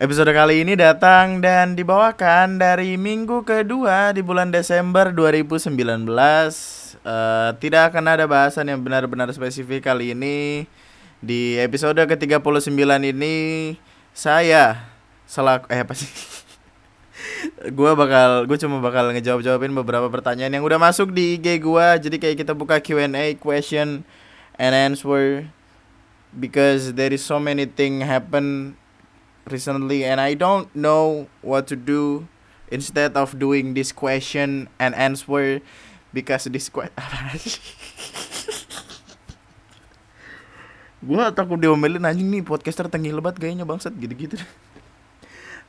[0.00, 7.82] Episode kali ini datang dan dibawakan dari minggu kedua di bulan Desember 2019 uh, Tidak
[7.92, 10.64] akan ada bahasan yang benar-benar spesifik kali ini.
[11.20, 12.80] Di episode ke-39
[13.12, 13.36] ini
[14.16, 14.88] Saya
[15.28, 16.08] selaku Eh apa sih?
[17.76, 21.86] gue bakal gue cuma bakal ngejawab jawabin beberapa pertanyaan yang udah masuk di IG gue
[22.08, 24.08] jadi kayak kita buka Q&A question
[24.56, 25.44] and answer.
[26.32, 28.79] Because there is so many thing happen
[29.50, 32.26] recently and I don't know what to do
[32.70, 35.60] instead of doing this question and answer
[36.14, 36.94] because this question
[41.00, 44.36] gue takut diomelin anjing nih podcaster tinggi lebat kayaknya bangsat gitu-gitu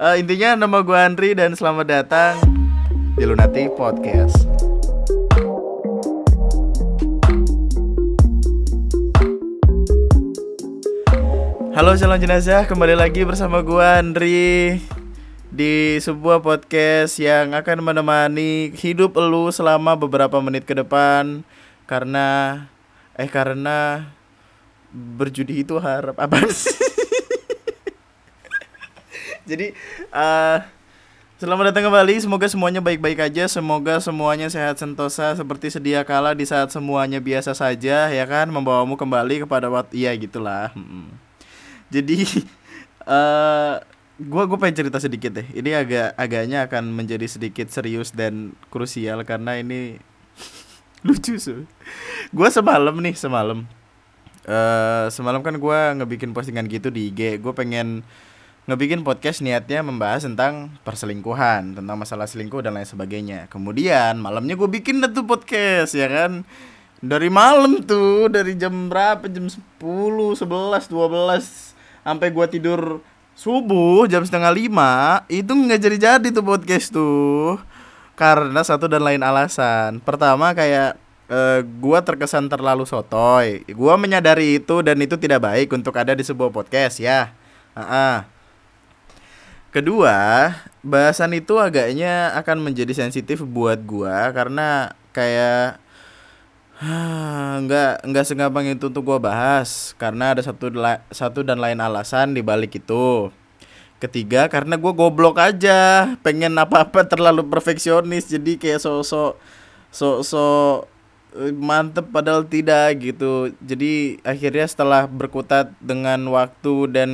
[0.02, 2.36] uh, intinya nama gue Andri dan selamat datang
[3.16, 4.51] di Lunati Podcast.
[11.82, 14.78] Halo salam jenazah, kembali lagi bersama gue Andri
[15.50, 21.42] di sebuah podcast yang akan menemani hidup lu selama beberapa menit ke depan
[21.90, 22.70] karena
[23.18, 24.06] eh karena
[24.94, 26.70] berjudi itu harap apa sih?
[29.50, 29.74] Jadi
[30.14, 30.62] uh,
[31.42, 32.14] selamat datang kembali.
[32.22, 33.50] Semoga semuanya baik-baik aja.
[33.50, 38.54] Semoga semuanya sehat sentosa seperti sedia kala di saat semuanya biasa saja, ya kan?
[38.54, 40.70] Membawamu kembali kepada waktu iya gitulah.
[40.78, 41.31] Hmm.
[41.92, 42.48] Jadi
[43.06, 43.76] uh,
[44.32, 45.48] gua gue pengen cerita sedikit deh.
[45.52, 50.00] Ini agak agaknya akan menjadi sedikit serius dan krusial karena ini
[51.06, 51.68] lucu sih.
[52.32, 53.68] Gue semalam nih semalam.
[54.42, 57.44] Uh, semalam kan gue ngebikin postingan gitu di IG.
[57.44, 58.02] Gue pengen
[58.70, 63.50] ngebikin podcast niatnya membahas tentang perselingkuhan, tentang masalah selingkuh dan lain sebagainya.
[63.50, 66.46] Kemudian malamnya gue bikin tuh podcast ya kan.
[67.02, 69.26] Dari malam tuh, dari jam berapa?
[69.26, 71.71] Jam 10, 11, 12
[72.02, 73.02] sampai gue tidur
[73.34, 77.58] subuh jam setengah lima itu nggak jadi-jadi tuh podcast tuh
[78.22, 79.98] karena satu dan lain alasan.
[79.98, 80.94] Pertama kayak
[81.26, 83.66] uh, gua terkesan terlalu sotoy.
[83.74, 87.34] Gua menyadari itu dan itu tidak baik untuk ada di sebuah podcast ya.
[87.74, 88.18] Uh -uh.
[89.74, 90.52] Kedua,
[90.86, 95.81] bahasan itu agaknya akan menjadi sensitif buat gua karena kayak
[97.62, 100.74] nggak nggak segampang itu untuk gua bahas karena ada satu
[101.14, 103.30] satu dan lain alasan di balik itu.
[104.02, 109.38] Ketiga, karena gua goblok aja, pengen apa-apa terlalu perfeksionis jadi kayak sosok
[109.94, 110.90] sok-sok
[111.38, 113.54] eh, mantep padahal tidak gitu.
[113.62, 117.10] Jadi akhirnya setelah berkutat dengan waktu dan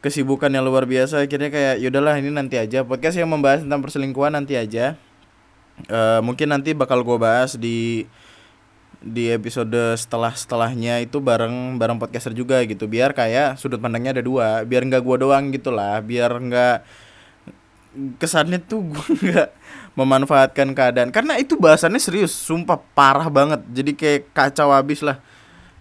[0.00, 4.32] kesibukan yang luar biasa akhirnya kayak yaudahlah ini nanti aja podcast yang membahas tentang perselingkuhan
[4.32, 4.96] nanti aja
[5.92, 8.08] uh, mungkin nanti bakal gue bahas di
[9.00, 12.84] di episode setelah setelahnya itu bareng bareng podcaster juga gitu.
[12.84, 14.62] Biar kayak sudut pandangnya ada dua.
[14.68, 16.04] Biar nggak gue doang gitulah.
[16.04, 16.76] Biar nggak
[18.20, 19.48] kesannya tuh gue nggak
[19.96, 21.10] memanfaatkan keadaan.
[21.10, 23.64] Karena itu bahasannya serius sumpah parah banget.
[23.72, 25.18] Jadi kayak kacau habis lah.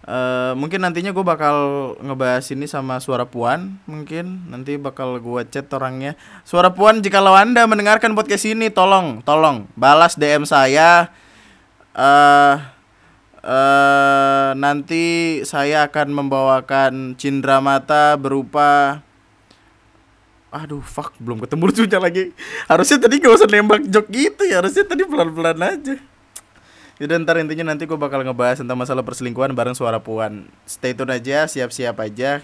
[0.10, 4.48] Uh, mungkin nantinya gue bakal ngebahas ini sama suara puan mungkin.
[4.48, 6.16] Nanti bakal gue chat orangnya.
[6.48, 11.12] Suara puan jika lo anda mendengarkan podcast ini tolong tolong balas dm saya.
[11.94, 12.79] Uh,
[13.44, 19.04] uh, nanti saya akan membawakan cindera mata berupa
[20.50, 22.24] aduh fuck belum ketemu lucunya lagi
[22.66, 25.96] harusnya tadi gak usah nembak jok gitu ya harusnya tadi pelan pelan aja
[27.00, 30.52] jadi ntar intinya nanti gue bakal ngebahas tentang masalah perselingkuhan bareng suara puan.
[30.68, 32.44] Stay tune aja, siap-siap aja.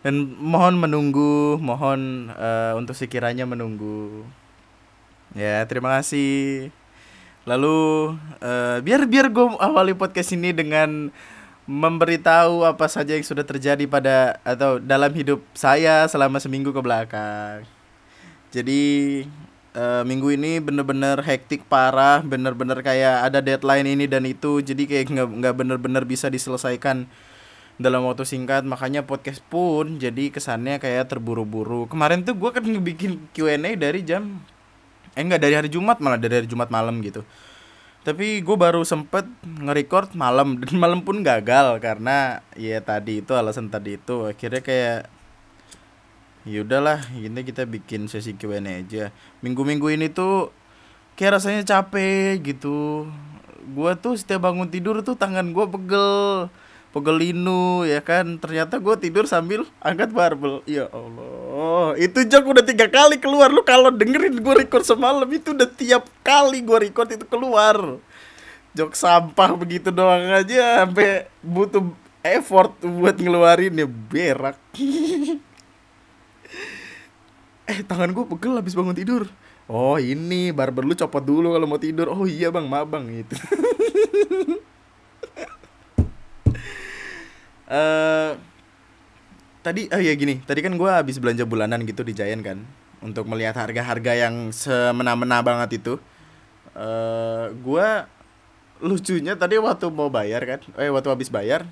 [0.00, 4.24] Dan mohon menunggu, mohon uh, untuk sekiranya menunggu.
[5.36, 6.72] Ya, terima kasih.
[7.46, 7.78] Lalu
[8.42, 11.14] uh, biar biar gue awali podcast ini dengan
[11.66, 17.62] memberitahu apa saja yang sudah terjadi pada atau dalam hidup saya selama seminggu ke belakang.
[18.50, 18.82] Jadi
[19.78, 25.04] uh, minggu ini bener-bener hektik parah bener-bener kayak ada deadline ini dan itu jadi kayak
[25.12, 27.06] nggak nggak bener-bener bisa diselesaikan
[27.76, 33.20] dalam waktu singkat makanya podcast pun jadi kesannya kayak terburu-buru kemarin tuh gue kan bikin
[33.36, 34.40] Q&A dari jam
[35.16, 37.24] eh enggak dari hari Jumat malah dari hari Jumat malam gitu.
[38.06, 43.72] Tapi gue baru sempet nge-record malam dan malam pun gagal karena ya tadi itu alasan
[43.72, 44.28] tadi itu.
[44.28, 44.98] Akhirnya kayak
[46.46, 49.10] ya udahlah ini kita bikin sesi Q&A aja.
[49.42, 50.54] Minggu-minggu ini tuh
[51.18, 53.08] kayak rasanya capek gitu.
[53.74, 56.46] Gua tuh setiap bangun tidur tuh tangan gua pegel
[56.94, 58.38] pegel linu ya kan?
[58.38, 60.62] Ternyata gue tidur sambil angkat barbel.
[60.68, 61.96] Ya Allah.
[61.98, 63.50] Itu jok udah tiga kali keluar.
[63.50, 67.98] Lu kalau dengerin gue record semalam itu udah tiap kali gue record itu keluar.
[68.76, 71.86] Jok sampah begitu doang aja sampai butuh
[72.20, 74.58] effort buat ngeluarin ya berak.
[77.66, 79.26] Eh tangan gue pegel habis bangun tidur.
[79.66, 82.06] Oh ini barber lu copot dulu kalau mau tidur.
[82.06, 82.70] Oh iya bang.
[82.70, 83.10] Maaf bang.
[83.10, 83.34] Gitu
[87.70, 88.38] uh,
[89.62, 90.42] tadi oh ya gini.
[90.42, 92.58] Tadi kan gue habis belanja bulanan gitu di Giant kan
[93.04, 95.94] untuk melihat harga-harga yang semena-mena banget itu.
[96.76, 97.88] Uh, eh, gue
[98.84, 101.64] lucunya tadi waktu mau bayar kan eh waktu habis bayar.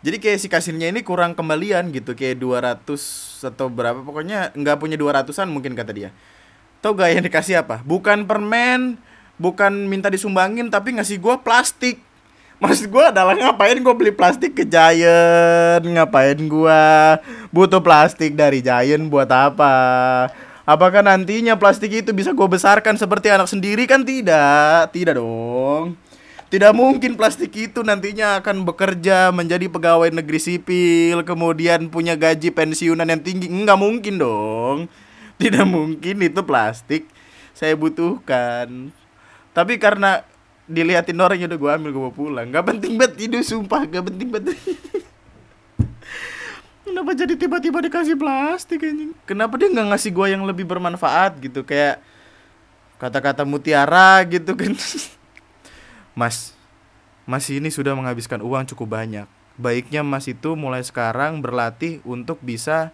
[0.00, 2.88] Jadi kayak si kasirnya ini kurang kembalian gitu kayak 200
[3.52, 4.00] atau berapa.
[4.00, 6.10] Pokoknya nggak punya 200an mungkin kata dia.
[6.80, 7.84] Tau gak yang dikasih apa?
[7.84, 8.96] Bukan permen
[9.40, 12.04] bukan minta disumbangin tapi ngasih gue plastik
[12.60, 16.82] Maksud gue adalah ngapain gue beli plastik ke Giant Ngapain gue
[17.48, 20.28] butuh plastik dari Giant buat apa
[20.68, 25.96] Apakah nantinya plastik itu bisa gue besarkan seperti anak sendiri kan tidak Tidak dong
[26.50, 33.06] tidak mungkin plastik itu nantinya akan bekerja menjadi pegawai negeri sipil, kemudian punya gaji pensiunan
[33.06, 33.46] yang tinggi.
[33.46, 34.90] Enggak mungkin dong.
[35.38, 37.06] Tidak mungkin itu plastik
[37.54, 38.90] saya butuhkan.
[39.54, 40.26] Tapi karena
[40.70, 42.46] diliatin orang udah gue ambil gue pulang.
[42.46, 44.54] Gak penting banget itu sumpah, gak penting banget.
[46.86, 49.14] Kenapa jadi tiba-tiba dikasih plastik anjing?
[49.22, 52.02] Kenapa dia nggak ngasih gue yang lebih bermanfaat gitu kayak
[52.98, 54.74] kata-kata mutiara gitu kan?
[56.18, 56.50] Mas,
[57.26, 59.26] Mas ini sudah menghabiskan uang cukup banyak.
[59.54, 62.90] Baiknya Mas itu mulai sekarang berlatih untuk bisa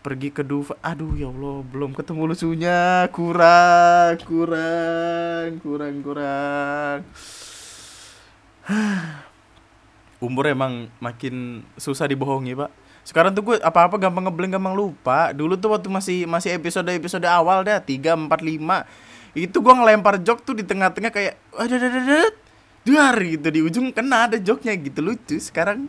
[0.00, 0.76] pergi ke Dufa.
[0.80, 3.06] Aduh ya Allah, belum ketemu lucunya.
[3.12, 6.98] Kurang, kurang, kurang, kurang.
[10.24, 12.70] Umur emang makin susah dibohongi, Pak.
[13.04, 15.32] Sekarang tuh gue apa-apa gampang ngeblank gampang lupa.
[15.32, 20.42] Dulu tuh waktu masih masih episode-episode awal dah 3 4 5 itu gue ngelempar jok
[20.42, 22.26] tuh di tengah-tengah kayak ada
[22.82, 25.86] duar gitu di ujung kena ada joknya gitu lucu sekarang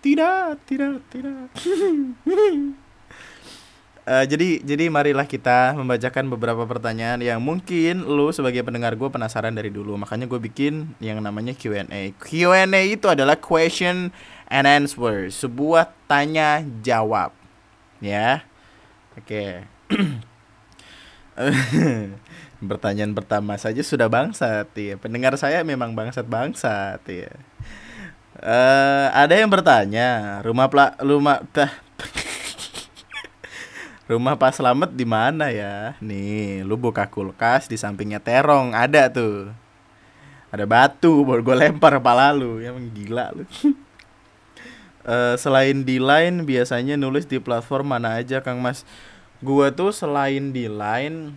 [0.00, 1.52] tidak tidak tidak
[4.08, 9.52] uh, jadi jadi marilah kita membacakan beberapa pertanyaan yang mungkin lu sebagai pendengar gue penasaran
[9.52, 14.12] dari dulu makanya gue bikin yang namanya Q&A Q&A itu adalah question
[14.48, 17.32] and answer sebuah tanya jawab
[18.00, 18.44] ya
[19.16, 19.64] oke okay.
[22.70, 24.94] Pertanyaan pertama saja sudah bangsat ya.
[24.96, 27.32] Pendengar saya memang bangsat-bangsat ya.
[28.44, 31.70] Uh, ada yang bertanya, rumah pla rumah tah,
[34.04, 35.96] rumah Pak Slamet di mana ya?
[36.00, 39.48] Nih, lu buka kulkas di sampingnya terong ada tuh.
[40.54, 43.42] Ada batu baru gue lempar kepala lu, ya gila lu.
[45.02, 48.86] uh, selain di line biasanya nulis di platform mana aja Kang Mas?
[49.42, 51.34] Gua tuh selain di line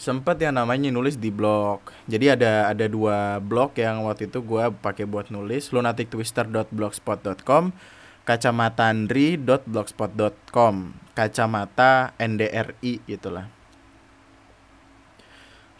[0.00, 4.72] sempet yang namanya nulis di blog jadi ada ada dua blog yang waktu itu gue
[4.80, 7.76] pakai buat nulis lunatictwister.blogspot.com
[8.24, 10.74] kacamatandri.blogspot.com
[11.12, 13.60] kacamata ndri itulah.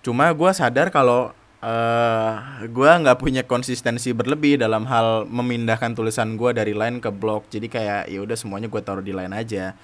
[0.00, 6.40] Cuma gue sadar kalau uh, eh, gue nggak punya konsistensi berlebih dalam hal memindahkan tulisan
[6.40, 7.44] gue dari line ke blog.
[7.52, 9.76] Jadi kayak ya udah semuanya gue taruh di line aja.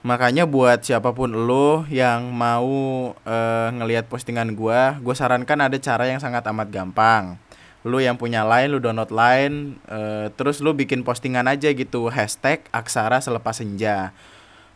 [0.00, 6.08] Makanya buat siapa pun lo yang mau uh, ngelihat postingan gua, gua sarankan ada cara
[6.08, 7.36] yang sangat amat gampang.
[7.80, 12.60] Lu yang punya line, lu download line, uh, terus lu bikin postingan aja gitu, hashtag
[12.68, 14.12] aksara selepas senja.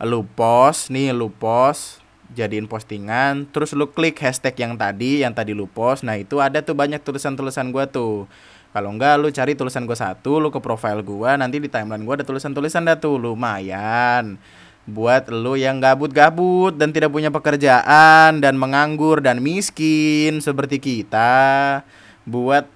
[0.00, 2.00] Lu post, nih lu post,
[2.32, 6.64] jadiin postingan, terus lu klik hashtag yang tadi, yang tadi lu post, nah itu ada
[6.64, 8.24] tuh banyak tulisan-tulisan gua tuh.
[8.72, 12.16] Kalau enggak lu cari tulisan gua satu, lu ke profile gua, nanti di timeline gua
[12.16, 14.40] ada tulisan-tulisan dah tuh, lumayan
[14.84, 21.80] buat lo yang gabut-gabut dan tidak punya pekerjaan dan menganggur dan miskin seperti kita
[22.28, 22.68] buat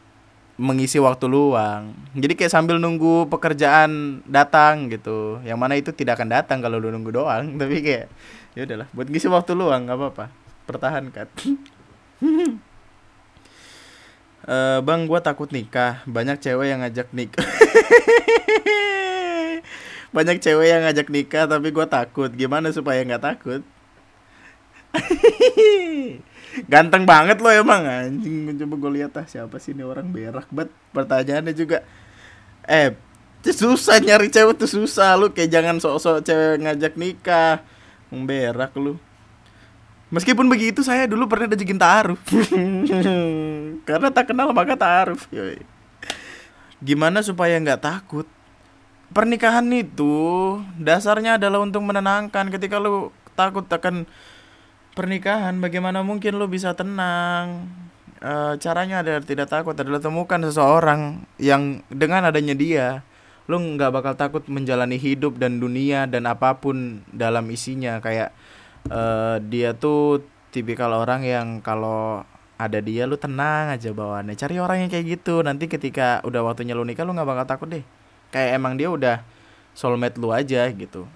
[0.59, 1.95] mengisi waktu luang.
[2.19, 5.39] Jadi kayak sambil nunggu pekerjaan datang gitu.
[5.47, 8.11] Yang mana itu tidak akan datang kalau lu nunggu doang, tapi kayak
[8.59, 10.25] ya udahlah buat ngisi waktu luang nggak apa-apa.
[10.67, 11.27] Pertahankan.
[14.45, 16.03] uh, bang, gua takut nikah.
[16.05, 17.47] Banyak cewek yang ngajak nikah.
[20.09, 23.61] banyak cewek yang ngajak nikah tapi gue takut gimana supaya nggak takut
[26.67, 28.55] ganteng banget lo emang anjing.
[28.57, 30.49] Coba gue lihat ah siapa sih ini orang berak?
[30.49, 31.85] Banget pertanyaannya juga
[32.69, 32.97] eh
[33.45, 37.63] susah nyari cewek tuh susah lu kayak jangan sok-sok cewek ngajak nikah.
[38.09, 38.97] Berak lu.
[40.09, 42.17] Meskipun begitu saya dulu pernah diajakin taruh
[43.89, 45.21] Karena tak kenal maka taruh
[46.81, 48.25] Gimana supaya nggak takut?
[49.13, 52.49] Pernikahan itu dasarnya adalah untuk menenangkan.
[52.49, 54.09] Ketika lu takut akan
[54.99, 57.71] pernikahan bagaimana mungkin lu bisa tenang?
[58.19, 63.07] E, caranya adalah tidak takut adalah temukan seseorang yang dengan adanya dia
[63.49, 67.97] lu nggak bakal takut menjalani hidup dan dunia dan apa pun dalam isinya.
[67.97, 68.37] Kayak
[68.93, 70.21] uh, dia tuh
[70.53, 72.29] tipikal orang yang kalau
[72.61, 74.37] ada dia lu tenang aja bawaannya.
[74.37, 75.41] Cari orang yang kayak gitu.
[75.41, 77.85] Nanti ketika udah waktunya lu nikah lu nggak bakal takut deh.
[78.29, 79.25] Kayak emang dia udah
[79.73, 81.09] soulmate lu aja gitu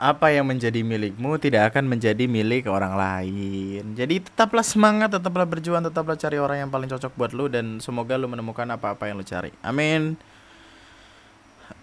[0.00, 3.92] apa yang menjadi milikmu tidak akan menjadi milik orang lain.
[3.92, 8.16] Jadi tetaplah semangat, tetaplah berjuang, tetaplah cari orang yang paling cocok buat lu dan semoga
[8.16, 9.52] lu menemukan apa-apa yang lu cari.
[9.60, 10.16] Amin.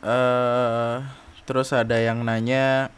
[0.01, 1.05] Uh,
[1.45, 2.89] terus ada yang nanya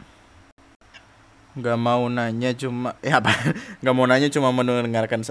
[1.60, 3.36] nggak mau nanya cuma ya apa
[3.84, 5.22] nggak mau nanya cuma mendengarkan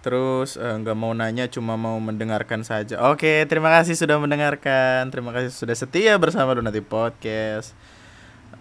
[0.00, 5.34] terus uh, nggak mau nanya cuma mau mendengarkan saja oke terima kasih sudah mendengarkan terima
[5.36, 7.95] kasih sudah setia bersama Donati Podcast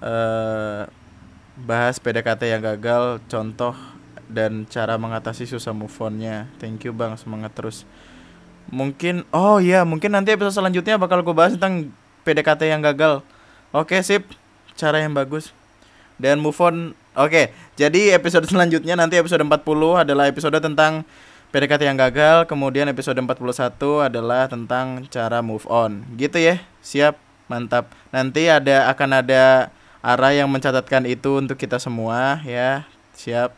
[0.04, 0.90] uh,
[1.56, 3.76] bahas PDKT yang gagal, contoh
[4.26, 6.50] dan cara mengatasi susah move onnya.
[6.58, 7.86] Thank you bang, semangat terus.
[8.74, 11.94] Mungkin, oh iya, mungkin nanti episode selanjutnya bakal gue bahas tentang
[12.26, 13.22] PDKT yang gagal.
[13.70, 14.26] Oke sip,
[14.74, 15.54] cara yang bagus.
[16.18, 16.98] Dan move on.
[17.16, 21.08] Oke, jadi episode selanjutnya nanti episode 40 adalah episode tentang
[21.56, 26.04] PDKT yang gagal, kemudian episode 41 adalah tentang cara move on.
[26.20, 26.60] Gitu ya.
[26.84, 27.16] Siap,
[27.48, 27.88] mantap.
[28.12, 29.72] Nanti ada akan ada
[30.06, 32.86] Ara yang mencatatkan itu untuk kita semua ya.
[33.18, 33.50] Siap.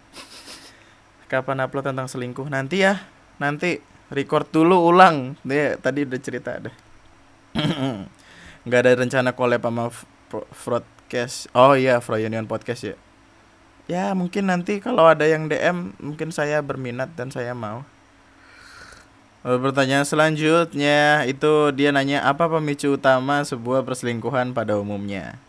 [1.28, 2.48] Kapan upload tentang selingkuh?
[2.48, 3.04] Nanti ya.
[3.36, 5.36] Nanti record dulu ulang.
[5.44, 6.72] Dia tadi udah cerita ada.
[8.64, 9.92] Nggak ada rencana collab sama
[10.32, 11.52] broadcast.
[11.52, 12.96] Oh iya, Fro Union Podcast ya.
[13.92, 17.84] Ya, mungkin nanti kalau ada yang DM, mungkin saya berminat dan saya mau.
[19.44, 25.40] Pertanyaan selanjutnya itu dia nanya apa pemicu utama sebuah perselingkuhan pada umumnya.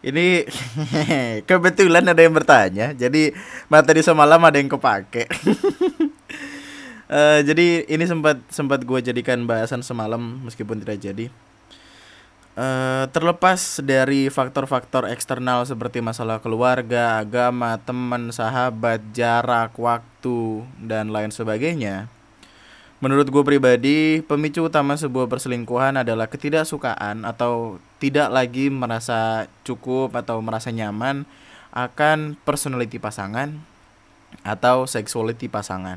[0.00, 0.48] Ini
[1.48, 3.36] kebetulan ada yang bertanya, jadi
[3.68, 5.28] materi semalam ada yang kepake.
[7.12, 11.28] uh, jadi ini sempat sempat gue jadikan bahasan semalam meskipun tidak jadi.
[12.56, 21.30] Uh, terlepas dari faktor-faktor eksternal seperti masalah keluarga, agama, teman, sahabat, jarak, waktu, dan lain
[21.30, 22.10] sebagainya,
[23.00, 30.36] Menurut gue pribadi, pemicu utama sebuah perselingkuhan adalah ketidaksukaan atau tidak lagi merasa cukup atau
[30.44, 31.24] merasa nyaman
[31.72, 33.56] akan personality pasangan
[34.44, 35.96] atau sexuality pasangan.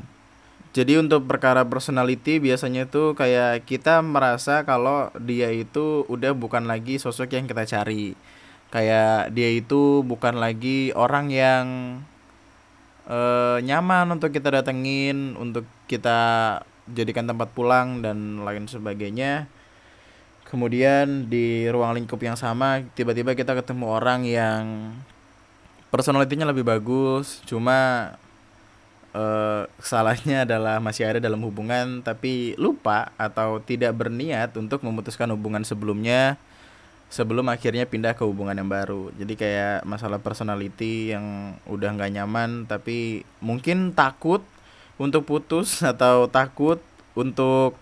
[0.72, 6.96] Jadi untuk perkara personality biasanya itu kayak kita merasa kalau dia itu udah bukan lagi
[6.96, 8.16] sosok yang kita cari.
[8.72, 11.64] Kayak dia itu bukan lagi orang yang
[13.06, 16.58] uh, nyaman untuk kita datengin, untuk kita
[16.90, 19.48] jadikan tempat pulang dan lain sebagainya.
[20.44, 24.92] Kemudian di ruang lingkup yang sama tiba-tiba kita ketemu orang yang
[25.88, 28.10] personalitinya lebih bagus cuma
[29.14, 35.62] uh, salahnya adalah masih ada dalam hubungan tapi lupa atau tidak berniat untuk memutuskan hubungan
[35.62, 36.36] sebelumnya
[37.08, 39.14] sebelum akhirnya pindah ke hubungan yang baru.
[39.14, 44.42] Jadi kayak masalah personality yang udah nggak nyaman tapi mungkin takut
[45.00, 46.78] untuk putus atau takut
[47.14, 47.78] untuk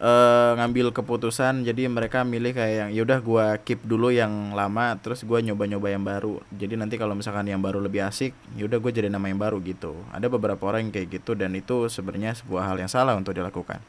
[0.00, 5.24] uh, ngambil keputusan jadi mereka milih kayak yang yaudah gue keep dulu yang lama terus
[5.24, 6.40] gue nyoba-nyoba yang baru.
[6.52, 9.96] Jadi nanti kalau misalkan yang baru lebih asik yaudah gue jadi nama yang baru gitu.
[10.12, 13.80] Ada beberapa orang yang kayak gitu dan itu sebenarnya sebuah hal yang salah untuk dilakukan.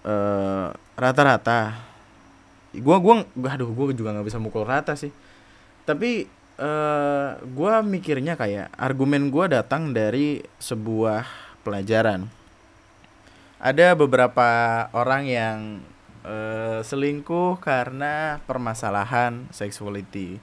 [0.00, 1.76] Uh, rata-rata.
[2.70, 5.12] Gue gua aduh gue juga nggak bisa mukul rata sih.
[5.84, 11.24] Tapi eh, gue mikirnya kayak argumen gue datang dari sebuah
[11.64, 12.28] pelajaran.
[13.60, 14.48] Ada beberapa
[14.96, 15.58] orang yang
[16.24, 20.40] uh, selingkuh karena permasalahan sexuality.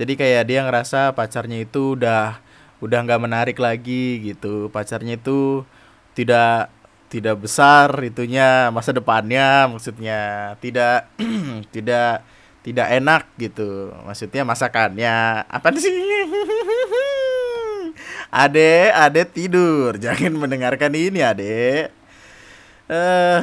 [0.00, 2.40] Jadi kayak dia ngerasa pacarnya itu udah
[2.80, 4.72] udah nggak menarik lagi gitu.
[4.72, 5.60] Pacarnya itu
[6.16, 6.72] tidak
[7.12, 11.06] tidak besar itunya masa depannya maksudnya tidak
[11.74, 12.26] tidak
[12.64, 13.92] tidak enak gitu.
[14.08, 15.92] Maksudnya masakannya apa sih?
[18.32, 19.94] Ade ade tidur.
[20.04, 21.92] Jangan mendengarkan ini ade.
[22.88, 23.40] Eh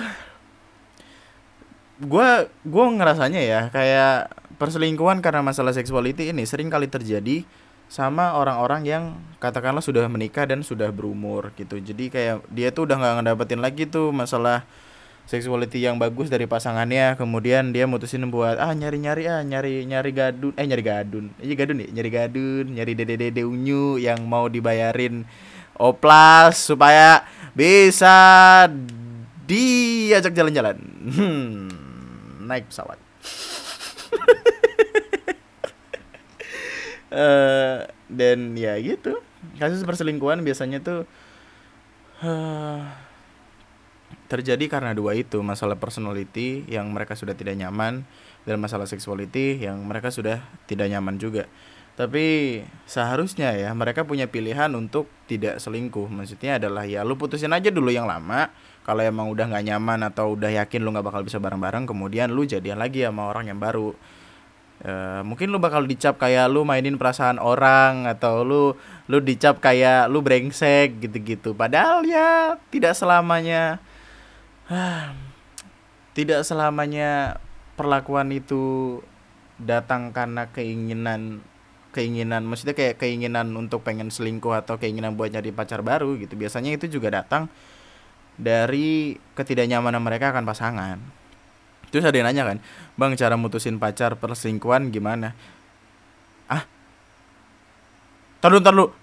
[2.01, 2.29] gue
[2.65, 7.45] gue ngerasanya ya kayak perselingkuhan karena masalah seksualiti ini sering kali terjadi
[7.91, 9.03] sama orang-orang yang
[9.37, 11.77] katakanlah sudah menikah dan sudah berumur gitu.
[11.77, 14.65] Jadi kayak dia tuh udah nggak ngedapetin lagi tuh masalah
[15.25, 20.11] sexuality yang bagus dari pasangannya kemudian dia mutusin buat ah nyari nyari ah nyari nyari
[20.11, 20.53] gadun.
[20.59, 21.25] Eh nyari gadun.
[21.39, 21.87] Iya gadun ya?
[21.89, 25.23] Nyari gadun nyari dede dede unyu yang mau dibayarin
[25.79, 27.25] oplas supaya
[27.57, 28.67] bisa
[29.49, 30.77] diajak jalan-jalan.
[31.11, 31.67] Hmm,
[32.45, 32.99] naik pesawat.
[37.11, 37.87] Uh,
[38.17, 39.19] dan ya gitu.
[39.57, 41.09] Kasus perselingkuhan biasanya tuh
[42.21, 42.85] uh,
[44.31, 48.07] terjadi karena dua itu masalah personality yang mereka sudah tidak nyaman
[48.47, 50.39] dan masalah sexuality yang mereka sudah
[50.71, 51.51] tidak nyaman juga.
[51.99, 52.57] Tapi
[52.87, 56.07] seharusnya ya mereka punya pilihan untuk tidak selingkuh.
[56.07, 58.47] Maksudnya adalah ya lu putusin aja dulu yang lama.
[58.87, 62.47] Kalau emang udah nggak nyaman atau udah yakin lu nggak bakal bisa bareng-bareng kemudian lu
[62.47, 63.91] jadian lagi sama orang yang baru.
[64.81, 68.73] Uh, mungkin lu bakal dicap kayak lu mainin perasaan orang atau lu
[69.05, 71.53] lu dicap kayak lu brengsek gitu-gitu.
[71.53, 73.77] Padahal ya tidak selamanya
[76.17, 77.39] tidak selamanya
[77.75, 78.99] perlakuan itu
[79.61, 81.43] datang karena keinginan
[81.91, 86.39] keinginan maksudnya kayak keinginan untuk pengen selingkuh atau keinginan buat nyari pacar baru gitu.
[86.39, 87.51] Biasanya itu juga datang
[88.39, 90.97] dari ketidaknyamanan mereka akan pasangan.
[91.91, 92.57] Terus ada yang nanya kan
[92.95, 95.35] bang cara mutusin pacar perselingkuhan gimana?
[96.47, 96.63] Ah
[98.39, 99.00] taruh taruh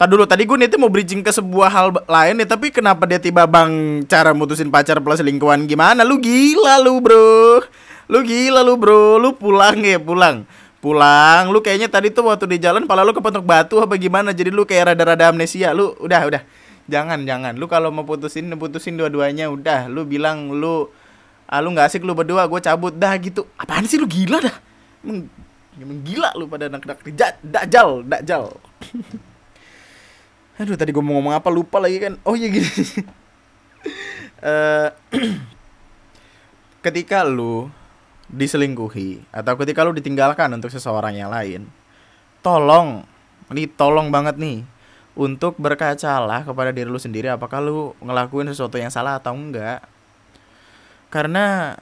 [0.00, 3.20] Tadi dulu tadi gue nih mau bridging ke sebuah hal lain nih tapi kenapa dia
[3.20, 6.08] tiba bang cara mutusin pacar plus selingkuhan gimana?
[6.08, 7.60] Lu gila lu bro.
[8.08, 9.20] Lu gila lu bro.
[9.20, 10.48] Lu pulang ya pulang.
[10.80, 11.52] Pulang.
[11.52, 14.32] Lu kayaknya tadi tuh waktu di jalan pala lu kepentok batu apa gimana?
[14.32, 15.76] Jadi lu kayak rada-rada amnesia.
[15.76, 16.42] Lu udah udah.
[16.88, 17.60] Jangan jangan.
[17.60, 19.84] Lu kalau mau putusin putusin dua-duanya udah.
[19.92, 20.88] Lu bilang lu
[21.44, 23.44] ah lu nggak asik lu berdua gue cabut dah gitu.
[23.60, 24.56] Apaan sih lu gila dah?
[25.04, 25.28] Emang,
[25.76, 27.04] emang gila lu pada anak-anak
[27.44, 28.56] dajal dajal
[30.60, 32.20] aduh tadi gue mau ngomong apa lupa lagi kan?
[32.28, 32.68] Oh iya gini.
[34.44, 34.92] Uh,
[36.84, 37.72] ketika lu
[38.30, 41.66] diselingkuhi atau ketika lu ditinggalkan untuk seseorang yang lain
[42.46, 43.02] tolong
[43.50, 44.62] ini tolong banget nih
[45.18, 49.82] untuk berkacalah kepada diri lu sendiri apakah lu ngelakuin sesuatu yang salah atau enggak?
[51.10, 51.74] Karena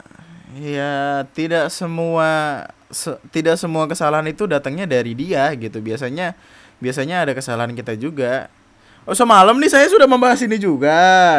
[0.57, 5.79] ya tidak semua se, tidak semua kesalahan itu datangnya dari dia gitu.
[5.85, 6.35] Biasanya
[6.81, 8.49] biasanya ada kesalahan kita juga
[9.09, 10.93] Oh semalam nih saya sudah membahas ini juga,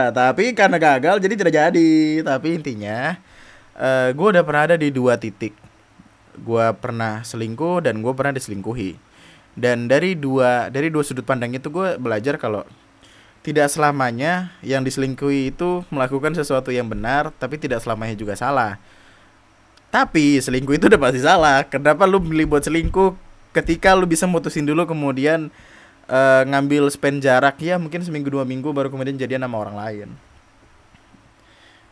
[0.09, 1.93] tapi karena gagal jadi tidak jadi.
[2.25, 3.13] Tapi intinya,
[3.77, 5.53] uh, eh, gue udah pernah ada di dua titik.
[6.41, 8.97] Gue pernah selingkuh dan gue pernah diselingkuhi.
[9.53, 12.65] Dan dari dua dari dua sudut pandang itu gue belajar kalau
[13.45, 18.81] tidak selamanya yang diselingkuhi itu melakukan sesuatu yang benar, tapi tidak selamanya juga salah.
[19.93, 21.61] Tapi selingkuh itu udah pasti salah.
[21.69, 23.13] Kenapa lu milih buat selingkuh
[23.53, 25.53] ketika lu bisa mutusin dulu kemudian
[26.09, 30.09] uh, ngambil spend jarak ya mungkin seminggu dua minggu baru kemudian jadian sama orang lain.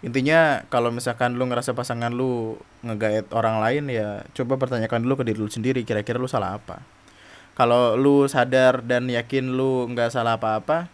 [0.05, 5.33] Intinya kalau misalkan lu ngerasa pasangan lu ngegaet orang lain ya coba pertanyakan dulu ke
[5.33, 6.81] diri lu sendiri kira-kira lu salah apa.
[7.57, 10.85] Kalau lu sadar dan yakin lu nggak salah apa-apa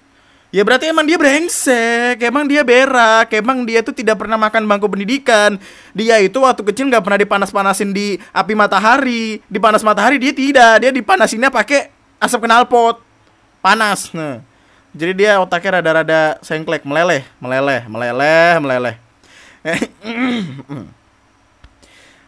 [0.54, 4.88] ya berarti emang dia brengsek emang dia berak emang dia tuh tidak pernah makan bangku
[4.88, 5.60] pendidikan.
[5.92, 9.44] Dia itu waktu kecil nggak pernah dipanas-panasin di api matahari.
[9.44, 11.92] Di panas matahari dia tidak dia dipanasinnya pakai
[12.24, 13.13] asap knalpot
[13.64, 14.44] panas nah.
[14.94, 18.96] Jadi dia otaknya rada-rada sengklek meleleh meleleh meleleh meleleh.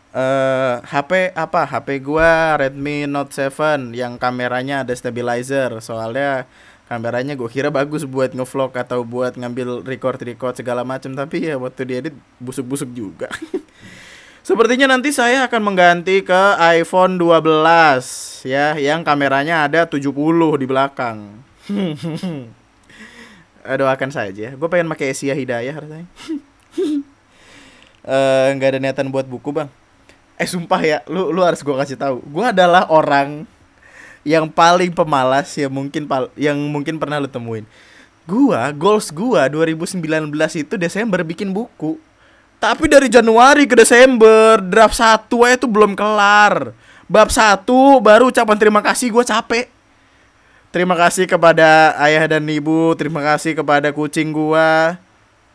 [0.09, 1.61] Uh, HP apa?
[1.61, 5.77] HP gua Redmi Note 7 yang kameranya ada stabilizer.
[5.77, 6.49] Soalnya
[6.85, 11.57] kameranya gue kira bagus buat ngevlog atau buat ngambil record record segala macam tapi ya
[11.57, 13.25] waktu dia edit busuk-busuk juga
[14.45, 16.41] Sepertinya nanti saya akan mengganti ke
[16.77, 20.05] iPhone 12 ya yang kameranya ada 70
[20.61, 21.41] di belakang.
[23.65, 24.53] Doakan saja.
[24.53, 26.05] Gue pengen pakai Asia Hidayah rasanya.
[28.05, 29.65] Eh nggak ada niatan buat buku, Bang.
[30.37, 32.21] Eh sumpah ya, lu lu harus gue kasih tahu.
[32.29, 33.49] Gue adalah orang
[34.21, 37.65] yang paling pemalas ya mungkin pal yang mungkin pernah lu temuin.
[38.29, 40.05] Gua goals gua 2019
[40.53, 41.97] itu Desember bikin buku
[42.59, 46.71] tapi dari Januari ke Desember draft satu itu belum kelar.
[47.05, 49.69] Bab satu baru ucapan terima kasih gue capek.
[50.75, 54.99] Terima kasih kepada ayah dan ibu, terima kasih kepada kucing gua.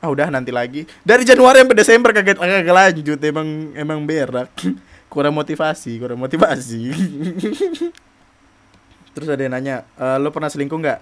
[0.00, 0.88] Ah udah nanti lagi.
[1.04, 4.48] Dari Januari sampai Desember kaget kagak lanjut emang emang berak.
[5.12, 6.88] kurang motivasi, kurang motivasi.
[9.12, 11.00] Terus ada yang nanya, e, lo pernah selingkuh nggak?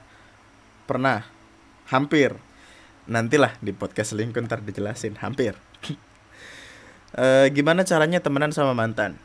[0.91, 1.23] Pernah.
[1.95, 2.35] Hampir.
[3.07, 5.15] Nantilah di podcast selingkuh ntar dijelasin.
[5.23, 5.68] Hampir
[7.17, 9.17] uh, gimana caranya temenan sama mantan?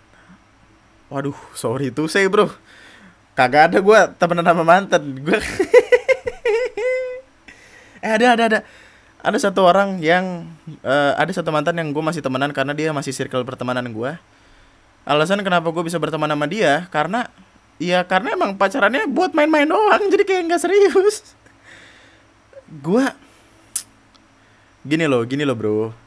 [1.11, 2.47] Waduh, sorry tuh saya bro.
[3.33, 5.01] Kagak ada gue temenan sama mantan.
[5.19, 5.37] Gue
[8.03, 8.59] eh ada ada ada
[9.23, 10.45] ada satu orang yang
[10.85, 14.11] uh, ada satu mantan yang gue masih temenan karena dia masih circle pertemanan gue.
[15.03, 17.27] Alasan kenapa gue bisa berteman sama dia karena
[17.81, 21.35] ya karena emang pacarannya buat main-main doang jadi kayak nggak serius.
[22.69, 23.05] Gue
[24.83, 26.02] gini loh, gini loh bro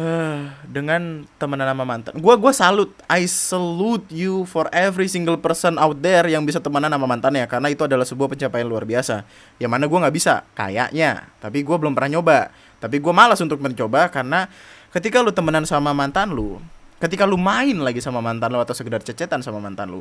[0.76, 2.12] dengan temenan sama mantan.
[2.18, 2.90] Gua gua salut.
[3.06, 7.68] I salute you for every single person out there yang bisa temenan sama mantannya karena
[7.68, 9.24] itu adalah sebuah pencapaian luar biasa.
[9.60, 12.38] Yang mana gua nggak bisa kayaknya, tapi gua belum pernah nyoba.
[12.80, 14.48] Tapi gua malas untuk mencoba karena
[14.90, 16.56] ketika lu temenan sama mantan lu,
[16.96, 20.00] ketika lu main lagi sama mantan lu atau sekedar cecetan sama mantan lu,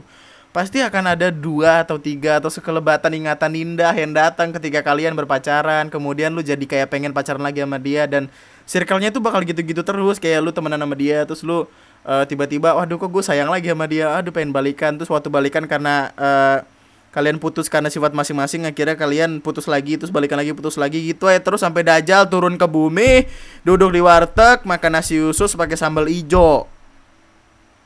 [0.50, 5.94] pasti akan ada dua atau tiga atau sekelebatan ingatan indah yang datang ketika kalian berpacaran.
[5.94, 8.28] Kemudian lu jadi kayak pengen pacaran lagi sama dia dan
[8.66, 10.18] circle-nya tuh bakal gitu-gitu terus.
[10.18, 11.70] Kayak lu temenan sama dia terus lu
[12.06, 14.10] uh, tiba-tiba waduh kok gue sayang lagi sama dia?
[14.18, 14.98] Aduh pengen balikan.
[14.98, 16.66] Terus waktu balikan karena uh,
[17.14, 21.26] kalian putus karena sifat masing-masing akhirnya kalian putus lagi terus balikan lagi putus lagi gitu
[21.26, 23.26] ya terus sampai dajal turun ke bumi
[23.66, 26.66] duduk di warteg makan nasi usus pakai sambal ijo.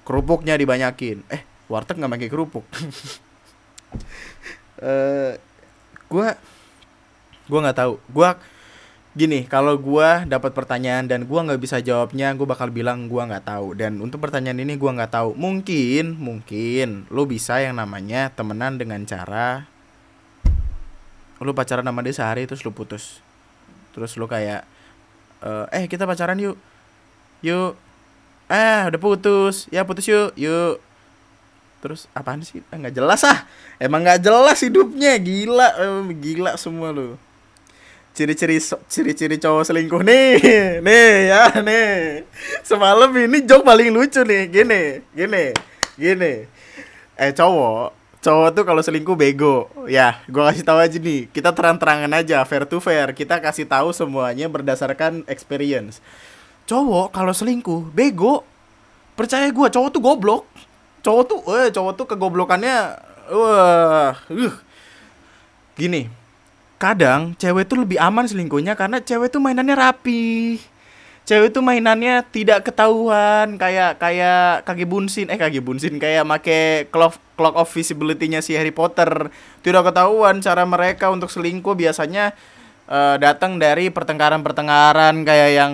[0.04, 1.24] Kerupuknya dibanyakin.
[1.32, 2.66] Eh warteg nggak pakai kerupuk.
[4.78, 5.34] Uh,
[6.14, 6.38] gua
[7.50, 7.94] gua nggak tahu.
[8.14, 8.38] Gua
[9.14, 13.46] gini kalau gue dapat pertanyaan dan gue nggak bisa jawabnya gue bakal bilang gue nggak
[13.46, 13.78] tahu.
[13.78, 15.38] Dan untuk pertanyaan ini gue nggak tahu.
[15.38, 19.70] Mungkin mungkin lo bisa yang namanya temenan dengan cara
[21.44, 23.22] lo pacaran sama dia sehari terus lo putus.
[23.94, 24.66] Terus lo kayak
[25.46, 26.58] eh, eh kita pacaran yuk.
[27.46, 27.78] Yuk.
[28.50, 29.70] Eh udah putus.
[29.70, 30.34] Ya putus yuk.
[30.34, 30.82] Yuk
[31.84, 32.64] terus apaan sih?
[32.72, 33.44] Ah, nggak jelas ah.
[33.76, 35.20] Emang nggak jelas hidupnya.
[35.20, 35.68] Gila
[36.16, 37.20] gila semua lo
[38.14, 40.38] ciri-ciri ciri-ciri cowok selingkuh nih.
[40.86, 42.24] Nih ya nih.
[42.62, 44.48] Semalam ini jok paling lucu nih.
[44.54, 44.82] Gini
[45.18, 45.46] gini
[45.98, 46.34] gini.
[47.18, 49.68] Eh cowok cowok tuh kalau selingkuh bego.
[49.90, 51.28] Ya gua kasih tahu aja nih.
[51.34, 53.12] Kita terang-terangan aja fair to fair.
[53.18, 56.00] Kita kasih tahu semuanya berdasarkan experience.
[56.70, 58.46] Cowok kalau selingkuh bego.
[59.18, 60.46] Percaya gua cowok tuh goblok
[61.04, 62.76] cowok tuh eh cowok tuh kegoblokannya
[63.30, 64.56] wah uh,
[65.76, 66.24] gini
[66.84, 70.60] kadang cewek tuh lebih aman selingkuhnya karena cewek tuh mainannya rapi.
[71.24, 77.16] Cewek tuh mainannya tidak ketahuan kayak kayak kaki bunsin eh kaki bunsin kayak make clock
[77.40, 79.32] clock of visibility-nya si Harry Potter.
[79.64, 82.36] Tidak ketahuan cara mereka untuk selingkuh biasanya
[82.92, 85.72] uh, datang dari pertengkaran-pertengkaran kayak yang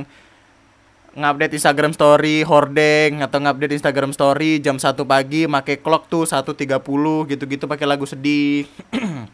[1.17, 6.81] ngupdate Instagram story hordeng atau ngupdate Instagram story jam satu pagi make clock tuh 1.30
[7.29, 8.69] gitu-gitu pakai lagu sedih.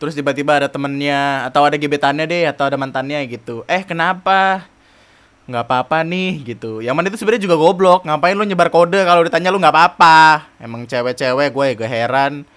[0.00, 3.64] Terus tiba-tiba ada temennya atau ada gebetannya deh atau ada mantannya gitu.
[3.64, 4.68] Eh kenapa?
[5.44, 6.80] Nggak apa-apa nih gitu.
[6.80, 8.00] Yang mana itu sebenarnya juga goblok.
[8.08, 9.00] Ngapain lu nyebar kode?
[9.04, 10.48] Kalau ditanya lu nggak apa-apa.
[10.60, 12.48] Emang cewek-cewek gue gue heran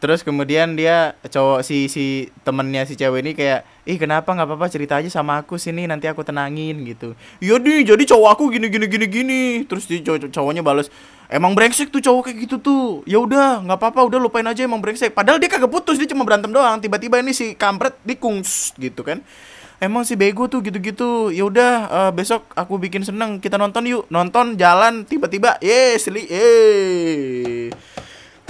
[0.00, 4.32] terus kemudian dia cowok si si temennya si cewek ini kayak ih kenapa?
[4.32, 7.12] Nggak apa-apa cerita aja sama aku sini nanti aku tenangin gitu.
[7.38, 9.42] Iya nih jadi cowok aku gini gini gini gini.
[9.68, 10.88] Terus si cowok cowoknya balas
[11.28, 12.84] emang brengsek tuh cowok kayak gitu tuh.
[13.04, 15.12] Ya udah nggak apa-apa udah lupain aja emang brengsek.
[15.12, 16.80] Padahal dia kagak putus dia cuma berantem doang.
[16.80, 19.20] Tiba-tiba ini si kampret dikungs gitu kan.
[19.80, 21.28] Emang si bego tuh gitu-gitu.
[21.28, 24.08] Ya udah uh, besok aku bikin seneng kita nonton yuk.
[24.08, 27.68] Nonton jalan tiba-tiba yes seli eh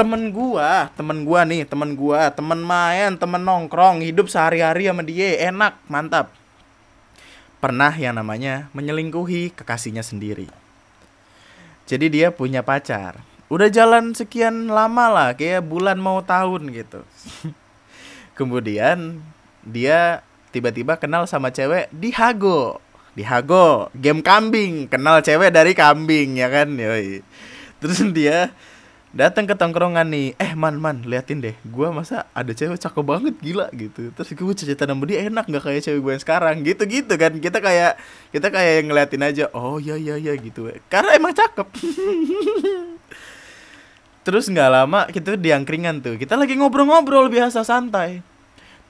[0.01, 5.53] temen gua temen gua nih temen gua temen main temen nongkrong hidup sehari-hari sama dia
[5.53, 6.33] enak mantap.
[7.61, 10.49] Pernah yang namanya menyelingkuhi kekasihnya sendiri.
[11.85, 13.21] Jadi dia punya pacar.
[13.53, 17.05] Udah jalan sekian lama lah kayak bulan mau tahun gitu.
[18.39, 19.21] Kemudian
[19.61, 22.81] dia tiba-tiba kenal sama cewek di Hago.
[23.13, 24.89] Di Hago game kambing.
[24.89, 26.73] Kenal cewek dari kambing ya kan?
[26.73, 27.21] Yoi.
[27.85, 28.57] Terus dia
[29.11, 30.38] datang ke tongkrongan nih.
[30.38, 31.55] Eh man man liatin deh.
[31.66, 34.14] Gue masa ada cewek cakep banget gila gitu.
[34.14, 36.57] Terus gue cerita sama dia enak nggak kayak cewek gue yang sekarang?
[36.62, 37.33] Gitu gitu kan.
[37.38, 37.99] Kita kayak
[38.31, 40.70] kita kayak ngeliatin aja oh ya ya ya gitu.
[40.87, 41.66] Karena emang cakep.
[44.27, 46.14] Terus nggak lama kita di angkringan tuh.
[46.14, 48.23] Kita lagi ngobrol-ngobrol biasa santai.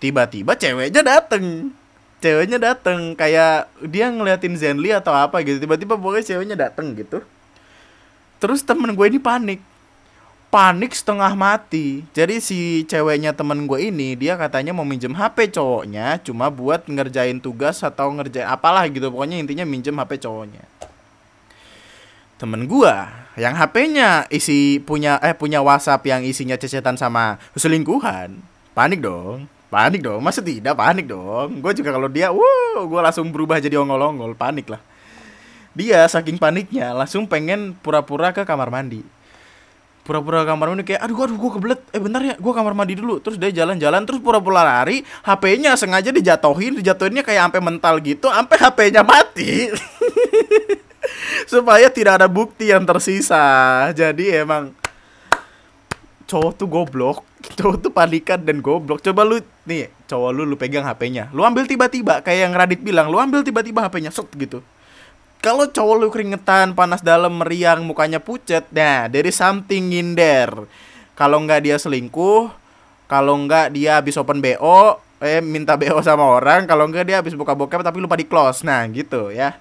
[0.00, 1.72] Tiba-tiba ceweknya dateng.
[2.20, 3.16] Ceweknya dateng.
[3.16, 5.56] Kayak dia ngeliatin Zenly atau apa gitu.
[5.56, 7.24] Tiba-tiba pokoknya ceweknya dateng gitu.
[8.40, 9.69] Terus temen gue ini panik
[10.50, 12.02] panik setengah mati.
[12.10, 17.38] Jadi si ceweknya temen gue ini dia katanya mau minjem HP cowoknya cuma buat ngerjain
[17.38, 19.08] tugas atau ngerjain apalah gitu.
[19.08, 20.66] Pokoknya intinya minjem HP cowoknya.
[22.36, 22.94] Temen gue
[23.38, 28.34] yang HP-nya isi punya eh punya WhatsApp yang isinya cecetan sama selingkuhan.
[28.74, 29.46] Panik dong.
[29.70, 30.18] Panik dong.
[30.18, 31.62] Masa tidak panik dong.
[31.62, 34.34] Gue juga kalau dia, wow, gue langsung berubah jadi ongol-ongol.
[34.34, 34.82] Panik lah.
[35.78, 39.19] Dia saking paniknya langsung pengen pura-pura ke kamar mandi
[40.06, 41.80] pura-pura kamar mandi kayak aduh aduh gue kebelet.
[41.94, 43.20] Eh bentar ya gue kamar mandi dulu.
[43.20, 48.56] Terus dia jalan-jalan terus pura-pura lari HP-nya sengaja dijatohin dijatuhinnya kayak sampai mental gitu sampai
[48.56, 49.70] HP-nya mati.
[51.52, 53.88] Supaya tidak ada bukti yang tersisa.
[53.92, 54.72] Jadi emang
[56.30, 57.26] cowok tuh goblok
[57.58, 59.02] cowok tuh panikan dan goblok.
[59.02, 63.06] Coba lu nih cowok lu lu pegang HP-nya lu ambil tiba-tiba kayak yang Radit bilang
[63.06, 64.58] lu ambil tiba-tiba HP-nya set gitu
[65.40, 70.68] kalau cowok lu keringetan panas dalam meriang mukanya pucet nah dari something in there.
[71.16, 72.52] Kalau nggak dia selingkuh
[73.08, 77.32] kalau nggak dia habis open bo eh minta bo sama orang kalau nggak dia habis
[77.32, 79.56] buka bokep tapi lupa di close nah gitu ya.